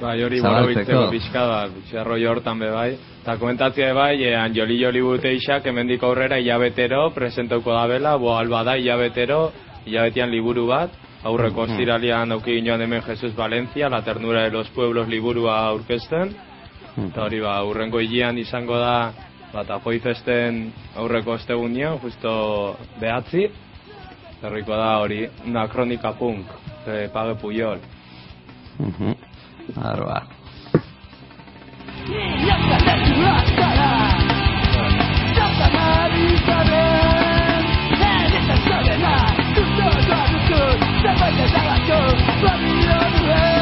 [0.00, 0.92] Bai, hori Zabaltzeko.
[0.92, 2.90] borobiltzeko pixka da, zerroi hortan be bai.
[3.22, 8.62] Eta komentatzea bai, e, Anjoli Joli Buteixak hemendik aurrera hilabetero presentauko da bela, bo alba
[8.64, 9.52] da hilabetero,
[9.86, 10.92] hilabetean liburu bat,
[11.26, 16.36] aurreko ostiralian auki ginoan hemen Jesus Valencia, La ternura de los pueblos liburua aurkezten,
[17.08, 19.12] eta hori ba, urrengo hilean izango da,
[19.56, 20.66] ba, tapoi festen
[21.00, 23.48] aurreko ostegunean, justo behatzi,
[24.36, 26.50] Zerriko da hori, una kronika punk,
[26.86, 27.80] e, pague Puyol.
[29.76, 30.26] Arba.
[32.06, 32.40] Thank
[43.50, 43.55] you.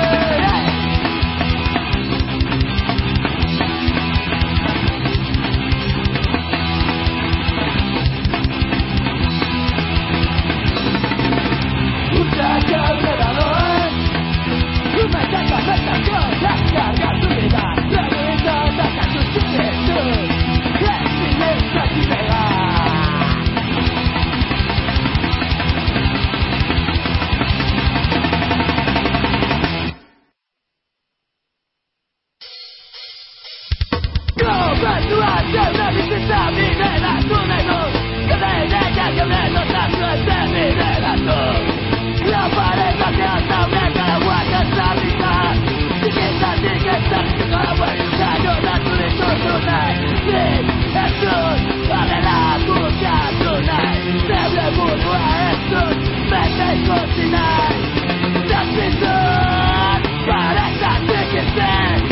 [60.27, 62.05] Para saber que el.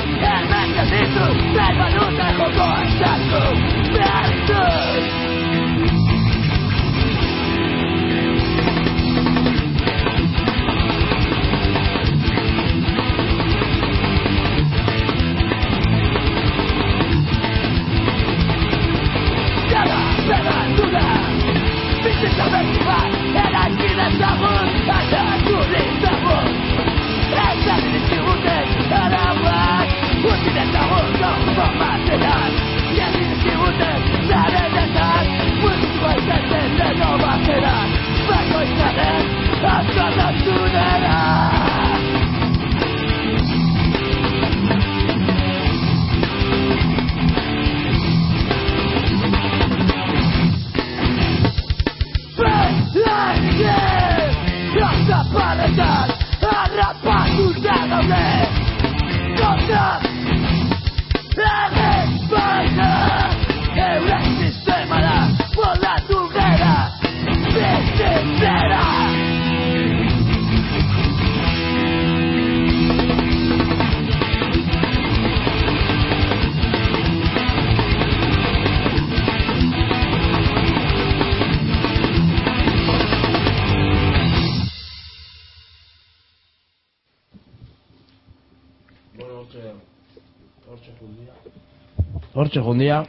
[92.72, 93.04] Jundia.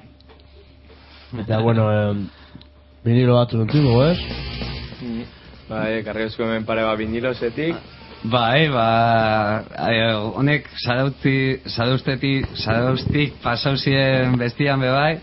[1.40, 2.16] Eta, bueno, eh,
[3.06, 4.18] vinilo batzu nuntugu, ez?
[5.70, 7.80] Bai, karri esku hemen pare bat vinilosetik.
[8.24, 15.14] Bai, ba, eh, honek sadauti, sadausteti, sadaustik pasauzien bestian be bai,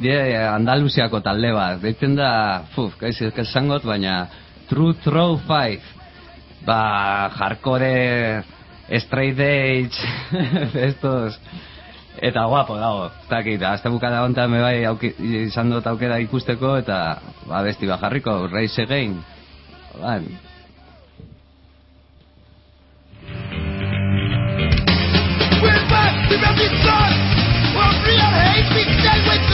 [0.00, 2.32] die Andaluziako talde bat, deitzen da,
[2.74, 4.28] fuf, gaiz esangot, baina
[4.68, 5.84] True Throw Five,
[6.64, 8.44] ba, hardcore,
[9.04, 9.96] straight edge,
[10.88, 11.36] estos,
[12.20, 15.14] eta guapo dago, takit, azte bukada hontan be bai auki,
[15.46, 17.18] izan dut aukera ikusteko, eta,
[17.48, 19.22] ba, besti bajarriko, Race Again,
[19.96, 20.20] ba,
[25.60, 27.12] We're back to the sun.
[27.76, 29.49] We're real hate, we stay with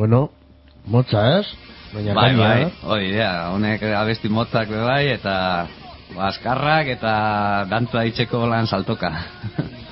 [0.00, 0.30] Bueno,
[0.86, 1.48] motza, ez?
[1.92, 2.68] Baina Bai, kaina, bai, eh?
[2.88, 5.34] hori da, honek abesti motzak be bai, eta
[6.14, 7.12] baskarrak eta
[7.68, 9.10] dantza itxeko lan saltoka.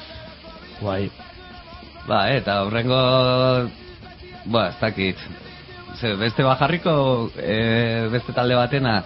[0.86, 1.10] Bai.
[2.08, 3.02] ba, eta horrengo,
[4.48, 5.28] ba, ez dakit,
[6.00, 6.92] Ze, beste bajarriko,
[7.36, 9.02] e, beste talde batena,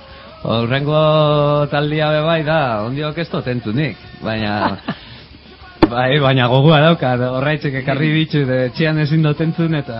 [0.46, 4.76] horrengo taldia be bai da, ondiok ez dut entunik, baina...
[5.92, 9.96] Bai, baina gogoa dauka, horraitzek ekarri bitxu, de txian ezin dut entzun eta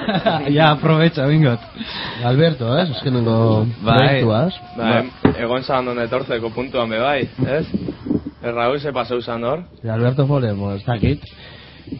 [0.56, 1.62] ja aprobetxa bingot.
[2.26, 2.88] Alberto, ez?
[2.96, 3.36] Azkenengo
[3.86, 3.98] Bai.
[3.98, 4.56] proiektuaz.
[4.78, 4.88] Ba,
[5.38, 7.20] egon zan don etortzeko puntuan be bai,
[7.58, 7.62] ez?
[8.42, 9.62] Erraul ze pasau zan hor?
[9.86, 11.22] Alberto Foremo, ez dakit.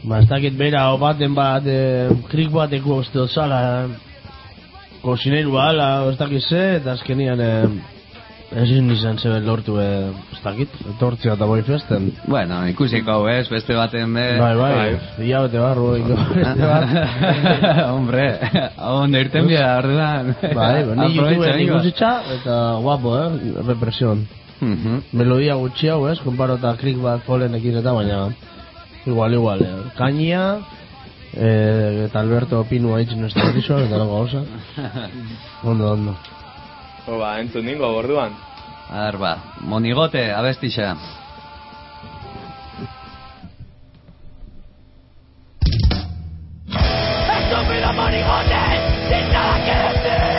[0.03, 3.61] Ba, ez dakit bera, o baten bat, e, krik bateko uste dut zala,
[5.05, 7.97] kozineru ala, ez dakit ze, eta azkenian, e,
[8.57, 12.09] ezin izan zeben lortu, e, ez dakit, etortzea eta boi festen.
[12.26, 14.24] Bueno, ikusiko, ez, beste baten be...
[14.40, 15.90] Bai, bai, ia bete barru,
[16.38, 16.94] beste bat.
[17.94, 18.24] Hombre,
[18.88, 20.32] onde irten bia, orduan.
[20.42, 21.76] Bai, ba, ni YouTubeen amigo.
[21.76, 24.26] ikusitza, eta guapo, eh, represión.
[24.61, 25.03] Mhm.
[25.12, 28.24] Melodia gutxi hau, ez, konparo eta krik bat folenekin eta baina,
[29.07, 29.76] igual, igual, eh.
[29.99, 30.46] Kainia,
[31.36, 34.42] eh, eta Alberto Pinu haitzen ez da eta lago gauza.
[35.68, 36.16] Ondo, ondo.
[37.09, 38.36] O, ba, entzun ningo, borduan.
[38.90, 40.92] A ver, ba, monigote, abestixa.
[47.38, 48.61] Estúpido monigote,
[49.09, 50.38] sin nada que decir,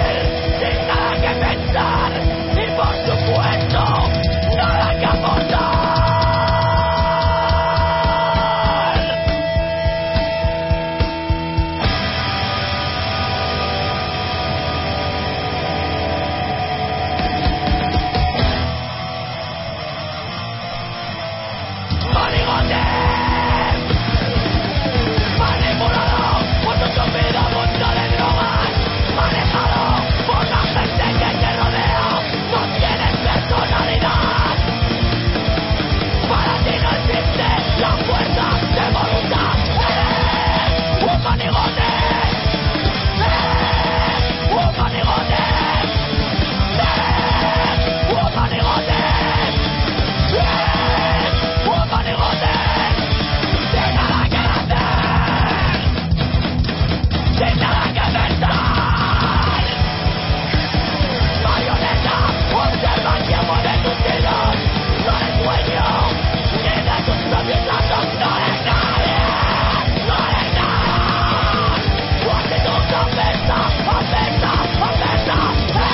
[73.70, 74.50] apesta,
[74.90, 75.90] apesta, apesta.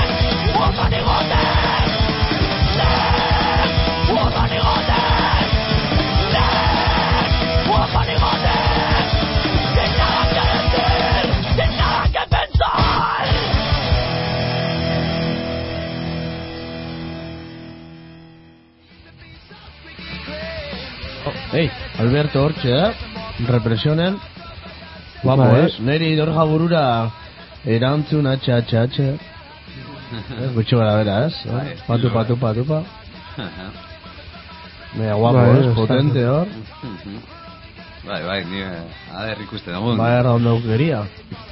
[0.00, 1.40] Eres un manigote.
[2.80, 4.98] Eres un manigote.
[6.30, 6.56] Eres
[7.68, 8.54] un manigote.
[9.74, 13.24] Sin nada que decir, sin nada que pensar.
[21.52, 21.68] Ei,
[21.98, 22.92] Alberto hortxe, eh?
[25.22, 25.64] Guapo, Bai.
[25.66, 25.74] ez?
[25.84, 26.84] Neri dorja burura
[27.64, 29.08] erantzun atxe, atxe, atxe.
[30.42, 31.34] Ez, gutxo gara bera, ez?
[31.46, 31.76] Eh?
[31.86, 32.80] Patu, patu, patu, pa.
[34.98, 35.66] Mega guapo, Bai, ez?
[35.66, 36.48] ez Potente, hor.
[38.00, 39.98] Bai, bai, ni eh, ader ikusten dugun.
[40.00, 41.02] Bai, erra ondo aukeria.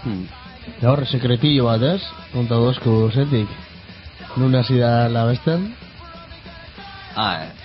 [0.00, 0.24] Hmm.
[0.70, 2.00] Eta horre, sekretillo bat, ez?
[2.32, 3.52] Konta dozku zetik.
[4.40, 5.68] Nun hasi da la besten?
[7.14, 7.57] Ah, eh.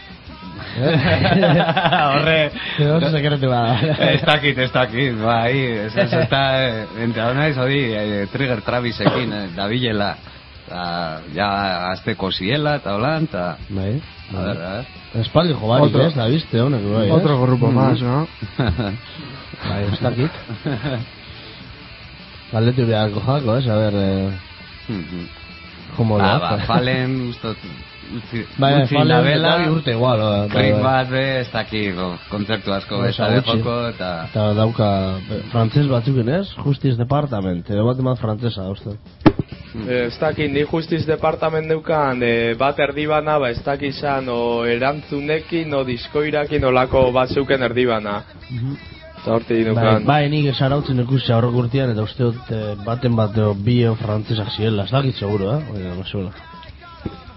[2.13, 2.38] Horre,
[2.82, 3.84] horre sekretu bat.
[4.07, 5.53] ez dakit, ez dakit, bai,
[5.86, 10.11] ez ez eta, eh, enteratu naiz, hori, eh, Trigger Travisekin, eh, dabilela,
[10.65, 10.84] eta,
[11.36, 11.49] ja,
[11.91, 13.91] azteko ziela, eta holan, eta, Bai,
[14.34, 14.86] a ver, ver.
[15.21, 16.07] Espaldi jo barik, Otro.
[16.07, 16.15] ez?
[16.17, 17.13] Da bizte, honek, bai, ez?
[17.19, 17.76] Otro grupo Mm.
[17.76, 18.28] más, ¿no?
[19.69, 20.32] Bai, ez dakit.
[22.51, 23.67] Galdetu beharko jako, ez?
[23.67, 24.32] A ber, eh,
[24.89, 25.28] Mhm.
[25.97, 27.57] como Ah, ba, falen, ustot,
[28.18, 30.84] utzi, Bai, utzi nabela, urte igual, bai, bai, Rik bai.
[30.84, 33.58] bat be, ez dakit, bo, kontzertu asko Bai, besta de gutxi.
[33.58, 34.12] joko, eta...
[34.30, 34.89] Eta dauka,
[35.32, 36.47] eh, frantses batzuken, ez?
[36.66, 38.97] Justiz Departament, edo bat emat frantzesa, uste.
[39.88, 44.66] Eh, Ez dakit, ni justiz departament deukan eh, bat erdibana, ba ez dakit izan o
[44.70, 48.20] erantzunekin o diskoirakin olako bat zeuken erdibana.
[49.24, 53.32] Eta horti Bai, bai, nik esarautzen ikusi aurrek urtean, eta uste dut eh, baten bat
[53.34, 55.64] edo bi frantzesak zirela, ez dakit seguro, eh?
[55.74, 55.95] Oina,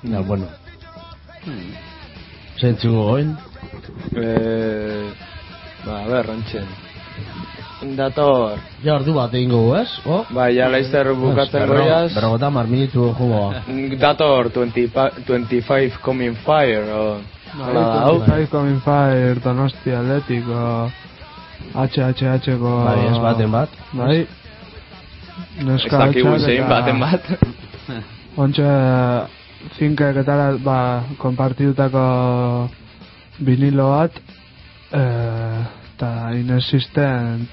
[0.07, 0.17] no.
[0.17, 0.47] Ja, bueno.
[2.61, 3.37] Zentzuko goin?
[4.17, 5.13] Eh,
[5.85, 6.67] ba, a ber, rantxen.
[7.97, 9.91] Dator, Ja, ordu bat egingo gu, ez?
[10.09, 10.23] Oh?
[10.33, 12.15] Bai, ja laizter bukatzen goiaz.
[12.15, 13.53] Berrogota mar minutu jugo.
[14.01, 17.19] Dator 20, pa- 25 Coming Fire, o...
[17.61, 18.19] Hala da, hau.
[18.25, 20.89] Bai, Coming Fire, Donosti Athletic, o...
[21.77, 22.73] HHH ko...
[22.87, 23.69] Bai, ez baten bat.
[23.93, 24.21] Bai.
[24.23, 27.29] Ez Neska dakigu hotxak zein baten bat.
[28.41, 28.67] Ontxe,
[29.75, 30.79] finkek eta ba,
[31.19, 32.03] konpartitutako
[33.39, 34.21] vinilo bat,
[34.93, 35.61] eh,
[35.95, 37.49] eta inexistent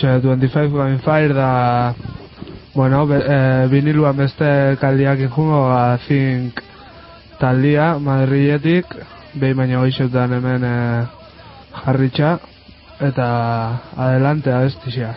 [0.00, 1.94] Hortxe, 25 Going Fire da...
[2.72, 5.68] Bueno, be, e, viniluan beste kaldiak injungo,
[6.06, 6.60] think
[7.40, 8.86] taldia, Madriletik,
[9.34, 10.76] behin baina goixotan hemen e,
[11.82, 12.38] jarritxa,
[13.10, 13.26] eta
[13.96, 15.16] adelante abestixia.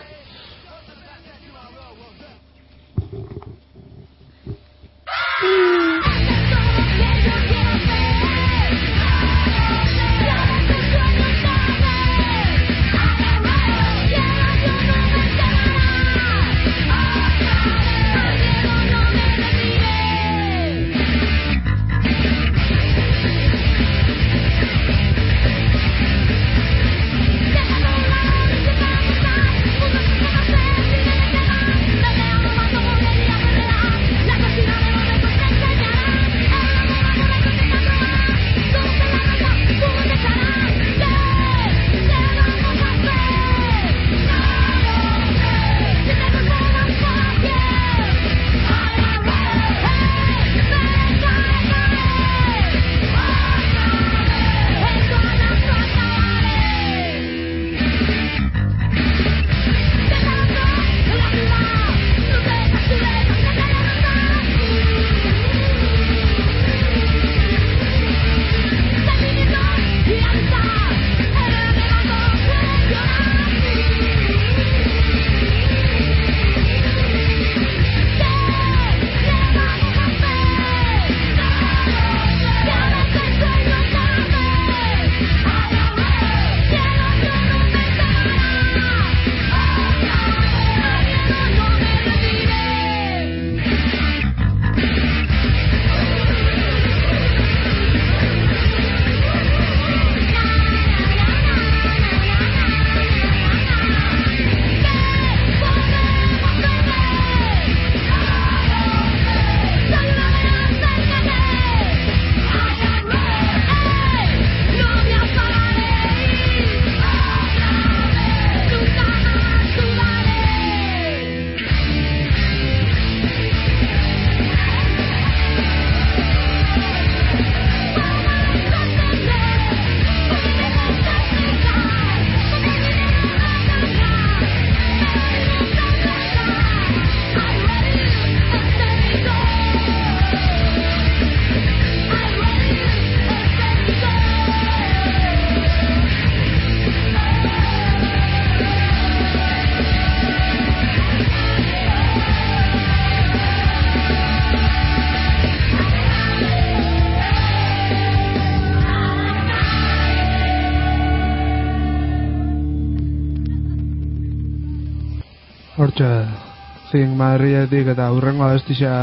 [166.94, 168.94] Zin Madridetik eta urrengo abestisa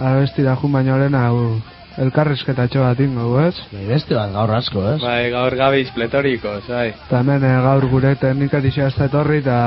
[0.00, 1.60] abestira jun baino lehen hau
[2.00, 3.54] elkarrizketatxo bat ingo, ez?
[3.70, 4.96] Bai, beste bat gaur asko, ez?
[5.02, 6.88] Bai, gaur gabiz pletorikos, bai.
[6.96, 9.58] Eta hemen eh, gaur gure teknikarixia ez da etorri eta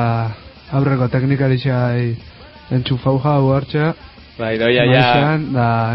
[0.76, 1.78] aurreko teknikarixia
[2.76, 3.94] entxufau jau hortxe.
[4.38, 5.06] Bai, doia ja,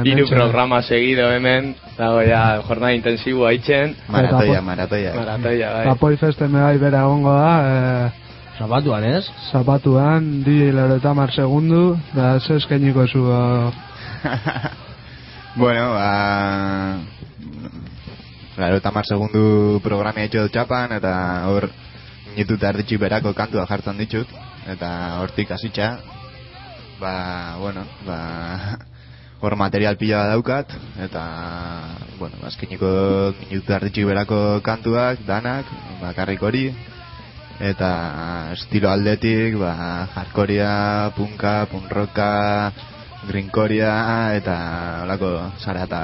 [0.00, 5.12] hementxe- programa seguido hemen, dago ja, jornada intensibo haitzen, Maratoia, maratoia.
[5.14, 5.84] maratoia, bai.
[5.92, 8.10] Apoi festen bai bera egongo da, eh,
[8.58, 9.24] Zapatuan, ez?
[9.48, 13.72] zapatuan, di eta mar segundu, da ze eskainiko zu eh,
[15.56, 17.00] bueno, ba...
[18.54, 21.70] Claro, eta mar segundu programia itxo dut txapan, eta hor
[22.36, 24.28] minutu erditxik berako kantua jartzen ditut,
[24.68, 25.96] eta hortik hasitxa,
[27.00, 28.20] ba, bueno, ba,
[29.42, 30.68] hor material pila daukat,
[31.00, 31.24] eta,
[32.20, 35.64] bueno, azkeniko minutu erditxik berako kantuak, danak,
[36.04, 36.68] bakarrik hori,
[37.62, 37.92] eta
[38.56, 42.72] estilo aldetik, ba, hardcorea, punka, punroka,
[43.28, 43.94] greencorea,
[44.34, 44.58] eta
[45.04, 45.32] holako
[45.62, 46.02] zarata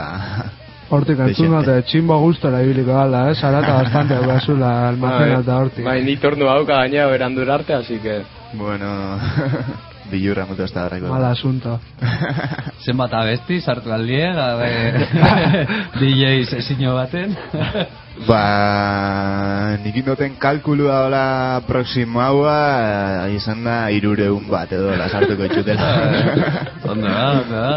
[0.88, 1.70] hortik entzun Dezente.
[1.70, 3.34] dute tximbo gustora ibiliko gala, eh?
[3.36, 5.84] Zarata bastante aukazula almacenata hortik.
[5.84, 8.22] Bai, ni tornu hauka gaina berandur arte, así que...
[8.54, 8.88] Bueno,
[10.10, 11.12] bilurra mutu ez da horreko.
[11.12, 11.78] Mal asunto.
[12.84, 14.68] Zenbat abesti sartu aldie, gabe
[16.00, 17.36] DJ sesio baten.
[18.26, 22.56] Ba, nik indoten kalkulua hola proximo haua,
[23.28, 25.86] eh, izan da irureun bat edo la sartuko itxutela.
[26.82, 27.70] Ondo da, ondo da.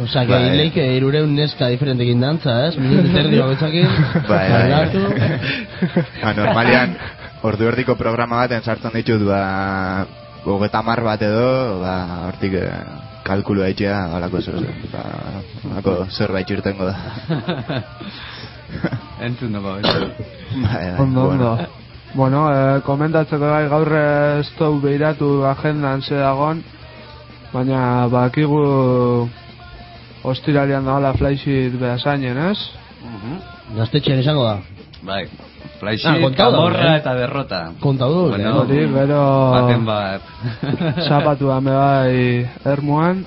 [0.00, 0.56] Osa, que Bai.
[0.56, 2.78] leike irureun neska diferentekin dantza, ez?
[2.80, 3.92] Minutu terdi bakotxakin.
[4.30, 4.62] Bai, bai.
[4.64, 5.04] Bailatu.
[6.22, 6.96] ba, normalian,
[7.44, 9.42] ordu erdiko programa baten sartzen ditut, ba,
[10.54, 11.94] hogeta mar bat edo, ba,
[12.28, 12.70] hortik eh,
[13.26, 14.54] kalkulua itxea, holako zer,
[14.92, 15.02] ba,
[15.64, 16.96] holako zerbait irtengo da.
[19.26, 20.10] Entzun dugu, entzun.
[20.62, 21.50] Bai, Ondo, bueno.
[21.50, 21.66] ondo.
[22.16, 26.62] Bueno, eh, komentatzeko gai gaur ez dugu behiratu agendan ze dagon,
[27.52, 28.60] baina bakigu
[30.26, 32.58] ostiralian dagoela flyshit behasainen, ez?
[33.76, 34.56] Gaztetxean izango da.
[35.06, 35.24] Bai.
[35.80, 36.98] Flaixi, Ah, kamorra eh?
[37.00, 37.62] eta derrota.
[37.80, 38.58] Kontau du, Bueno, eh?
[38.64, 40.22] Hori, gero Baten bat.
[41.08, 43.24] zapatu ame bai ermuan,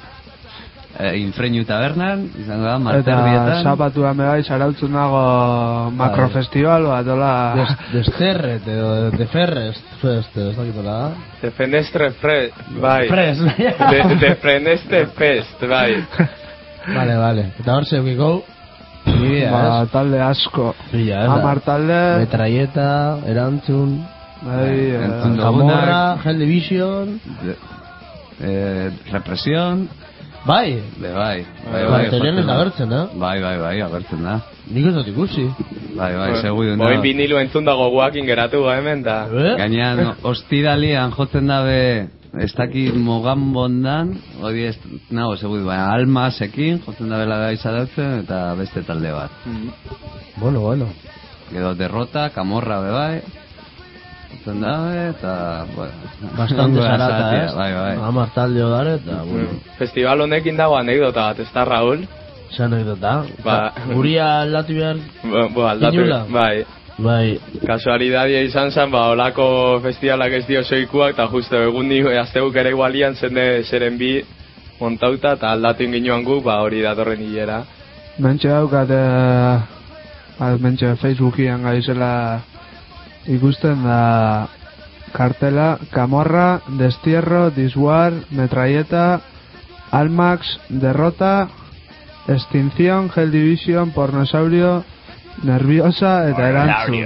[1.00, 3.64] Eh, Infreinu tabernan, izango da, eta marterdietan.
[3.64, 5.22] zapatu ame bai zarautzen dago
[5.96, 7.30] makrofestival bat, hola...
[7.56, 11.12] Des, desterret edo de ferrest, fest, ez dakitola da.
[11.42, 12.36] De fenestre fre...
[12.82, 13.08] Bai.
[13.08, 13.40] Fres.
[13.40, 14.10] De,
[14.90, 16.04] de fest, bai.
[16.98, 17.46] Vale, vale.
[17.62, 18.44] Eta hor zeukiko,
[19.06, 20.74] nidea, Ba, talde asko.
[20.92, 21.30] Pila, ez?
[21.30, 22.90] Hamar talde, Metraieta,
[23.28, 23.98] erantzun,
[24.42, 25.44] bai, eh, Entzun dugu.
[25.44, 27.20] Camorra, Hell Division,
[28.42, 29.90] Eh, represión.
[30.46, 31.46] bai, Be, bai.
[31.72, 32.54] Bai, Ba, bai, Materialen da.
[32.56, 33.06] agertzen, eh?
[33.16, 34.40] Bai, bai, bai, agertzen da.
[34.72, 35.44] nik ez dut ikusi.
[35.98, 36.86] Bai, bai, seguru da.
[36.86, 39.26] Oin vinilu entzun dago guakin geratu ga hemen, da...
[39.28, 39.56] Eh?
[39.58, 42.08] Gainean, ostiralian jotzen dabe,
[42.38, 44.76] ez dakit mogan bondan, hori ez,
[45.10, 49.32] nago, seguru, baina almasekin, jotzen dabela da izadautzen, eta beste talde bat.
[50.38, 50.90] Bueno, bueno.
[51.50, 53.22] Gero derrota, kamorra be bai,
[54.36, 55.34] jotzen dabe, eta,
[55.76, 56.32] bueno.
[56.38, 57.54] Bastante da zarata, ez?
[57.58, 57.96] Bai, bai.
[57.98, 62.08] Hamar talde odare, eta, bueno, Festival honekin dago anekdota bat, ez da, Raúl?
[62.50, 63.24] ze anekdota.
[63.46, 63.74] Ba.
[63.94, 66.24] Guria aldatu behar, Bo, bo aldatu, Inula?
[66.30, 66.66] bai.
[67.04, 72.56] Bai, Kasualidadia izan zen, ba, olako festivalak ez dio soikuak, eta justo egun di, azteguk
[72.60, 74.20] ere igualian zende zeren bi
[74.80, 77.64] montauta, eta aldatu inginoan gu, ba, hori datorren hilera.
[78.20, 79.58] Mentxe daukat, eh,
[80.40, 82.14] ba, mentxe Facebookian gaizela
[83.28, 84.02] ikusten da
[85.12, 89.22] kartela, Camorra, Destierro, Diswar, Metralleta,
[89.92, 91.50] Almax, Derrota,
[92.28, 94.84] Extinción, Hell Division, Pornosaurio,
[95.44, 97.06] Nerviosa eta Erantzun.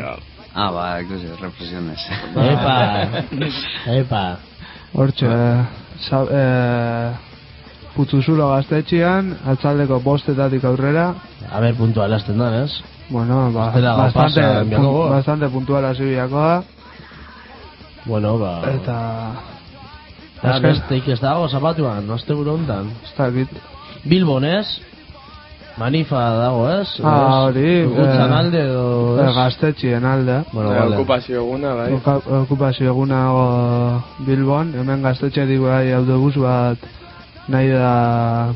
[0.55, 1.99] Ah, ba, ikusi, represiones.
[2.37, 2.75] epa,
[3.99, 4.23] epa.
[4.93, 5.63] Hortxe, eh,
[6.05, 7.11] sa, eh,
[7.95, 11.07] putzuzulo gaztetxian, atzaldeko bostetatik aurrera,
[11.49, 12.71] A ber, puntua elazten da, ez?
[13.09, 16.63] bueno, ba, bastante, pasa, pun- bastante puntuala zibiakoa,
[18.05, 18.59] Bueno, ba...
[18.69, 18.97] eta...
[20.37, 22.89] Eta azken- besteik ez dago zapatuan, azte buru hontan.
[23.05, 23.49] Ez dakit.
[24.03, 24.67] Bilbon, ez?
[25.77, 26.87] Manifa dago, ez?
[27.01, 28.83] Ah, hori, Gutzan eh, alde edo...
[29.23, 29.29] Eh?
[29.33, 30.43] Gaztetxien alde.
[30.51, 30.95] Bueno, Eh, vale.
[30.97, 31.87] okupazio eguna, bai.
[31.93, 36.77] Oka- Okupazio egunago Bilbon, hemen gaztetxetik bai autobus bat
[37.47, 38.53] nahi da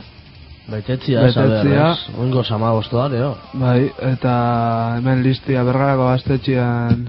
[0.70, 1.96] Betetzia, Betetzia.
[2.20, 3.36] Oingo samagosto da, leo.
[3.54, 7.08] bai, eta hemen listia bergarako gaztetxian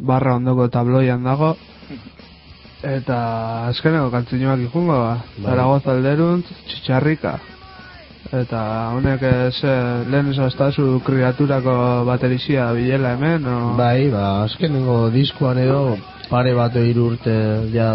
[0.00, 1.56] barra ondoko tabloian dago
[2.82, 5.14] eta azkeneko kantzinoak ikungo ba.
[5.38, 5.44] Bai.
[5.50, 7.38] Zaragoza alderuntz, txitxarrika
[8.32, 8.60] eta
[8.92, 11.74] honek ez eh, lehen esastazu kriaturako
[12.08, 13.58] baterixia bilela hemen o...
[13.78, 15.96] Bai, ba, azkenengo diskoan edo
[16.28, 17.34] pare bat hiru urte
[17.72, 17.94] ja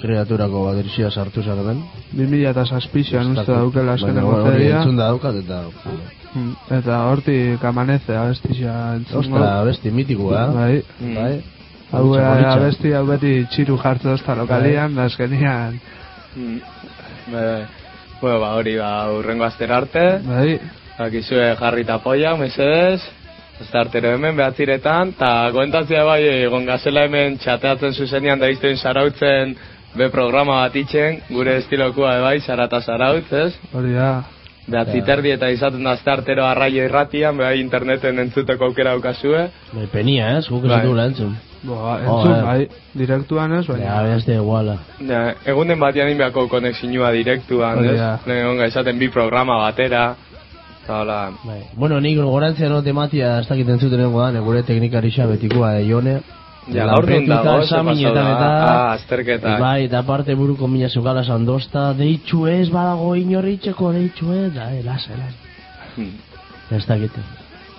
[0.00, 1.82] kreaturako baterizia sartu zen hemen.
[2.14, 5.62] 2000 eta saspizioan uste daukela Baina azkeneko hori entzun da daukat eta...
[6.30, 9.34] Mm, Eta hortik amaneze abestixia entzungo.
[9.34, 10.52] Ostra, besti mitikoa, eh?
[10.54, 10.82] Bai.
[11.00, 11.16] Mm.
[11.18, 11.32] Bai.
[11.90, 15.80] Hau abesti hau beti txiru jartzen ozta lokalian, da azkenian.
[16.36, 16.60] Mm.
[17.32, 17.79] Bai, bai.
[18.20, 20.04] Bueno, ba, hori, ba, urrengo astera arte.
[20.26, 20.58] Bai.
[21.00, 23.00] Akizue jarri eta poia, mesedez.
[23.60, 29.52] Asta artero hemen behatziretan, eta komentatzea bai, egon gazela hemen txateatzen zuzenean da izten sarautzen
[29.96, 33.50] be programa bat itxen, gure estilokua bai, sarata sarautz, ez?
[33.74, 34.12] Hori da.
[34.70, 39.46] Behatzi terdi eta izaten da azte artero arraio irratian, bai interneten entzuteko aukera daukazue.
[39.74, 40.46] Bai, penia, ez?
[40.48, 41.06] Guk ez Bai.
[41.06, 41.36] entzun.
[41.62, 42.44] Boa, entzun, Joder.
[42.44, 42.68] bai.
[42.94, 44.02] Direktuan ez, Ja, baina.
[44.14, 44.78] beste iguala.
[45.06, 48.00] Ja, egunen batean inbeako konexinua direktuan, ez?
[48.26, 50.14] Lehen egon izaten bi programa batera.
[50.84, 51.60] Eta hola, Bai.
[51.76, 56.20] Bueno, nik gorantzia no tematia ez dakit entzuten nengo da, gure teknikarixa betikoa de Jone.
[56.72, 58.36] ja, gaur dago, examinetan pasau da.
[58.36, 58.64] eta...
[58.70, 59.58] Ah, azterketa.
[59.58, 64.82] Bai, eta aparte buruko mina zeukala sandosta, deitxu ez badago inorritxeko, deitxu ez, da, eh,
[64.82, 65.36] lasa, lasa.
[65.96, 66.12] Hmm.
[66.70, 67.20] Ez dakite.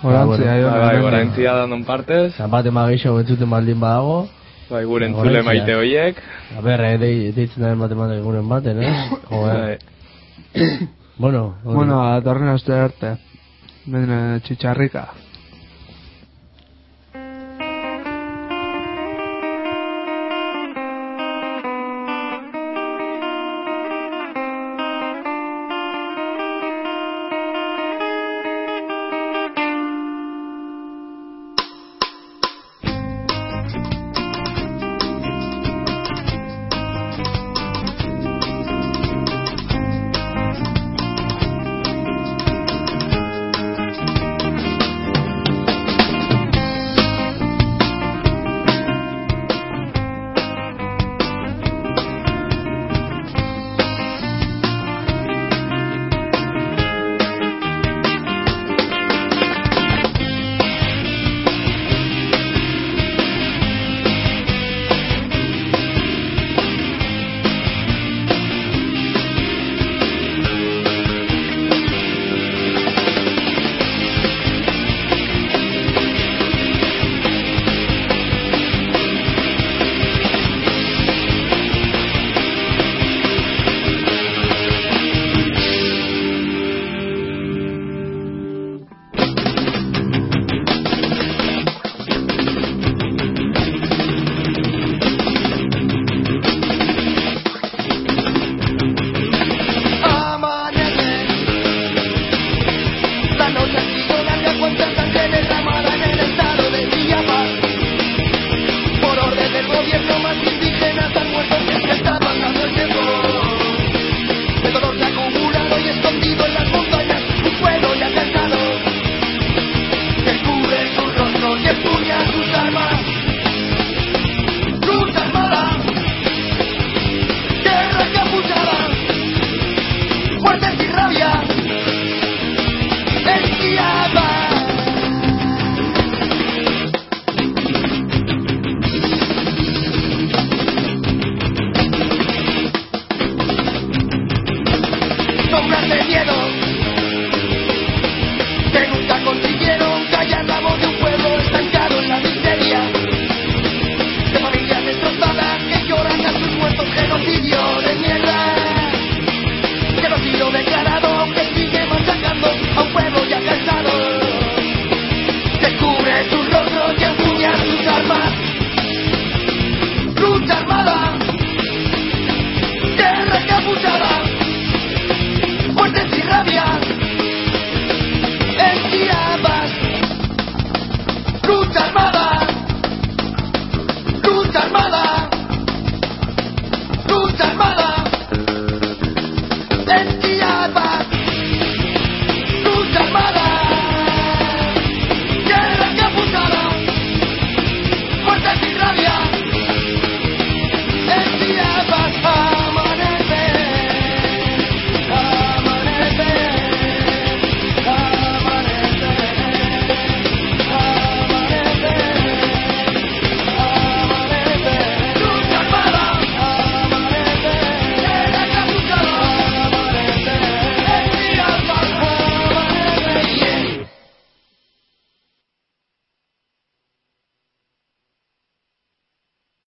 [0.02, 0.68] Horantzia, Bai, jo.
[0.70, 2.38] Bai, bai, gorantzia da non partez.
[2.40, 4.28] Aparte mageixo entzuten baldin badago,
[4.70, 5.22] Bai, gure Gorantzia.
[5.22, 6.16] entzule maite hoiek.
[6.58, 8.94] a ber, eh, dei, deitzen da ematen bat egunen baten, eh?
[9.30, 9.78] Joder.
[10.54, 10.88] Bai.
[11.18, 11.74] Bueno, hori.
[11.76, 13.16] Bueno, atorren aste arte.
[13.84, 15.08] Bene txitxarrika.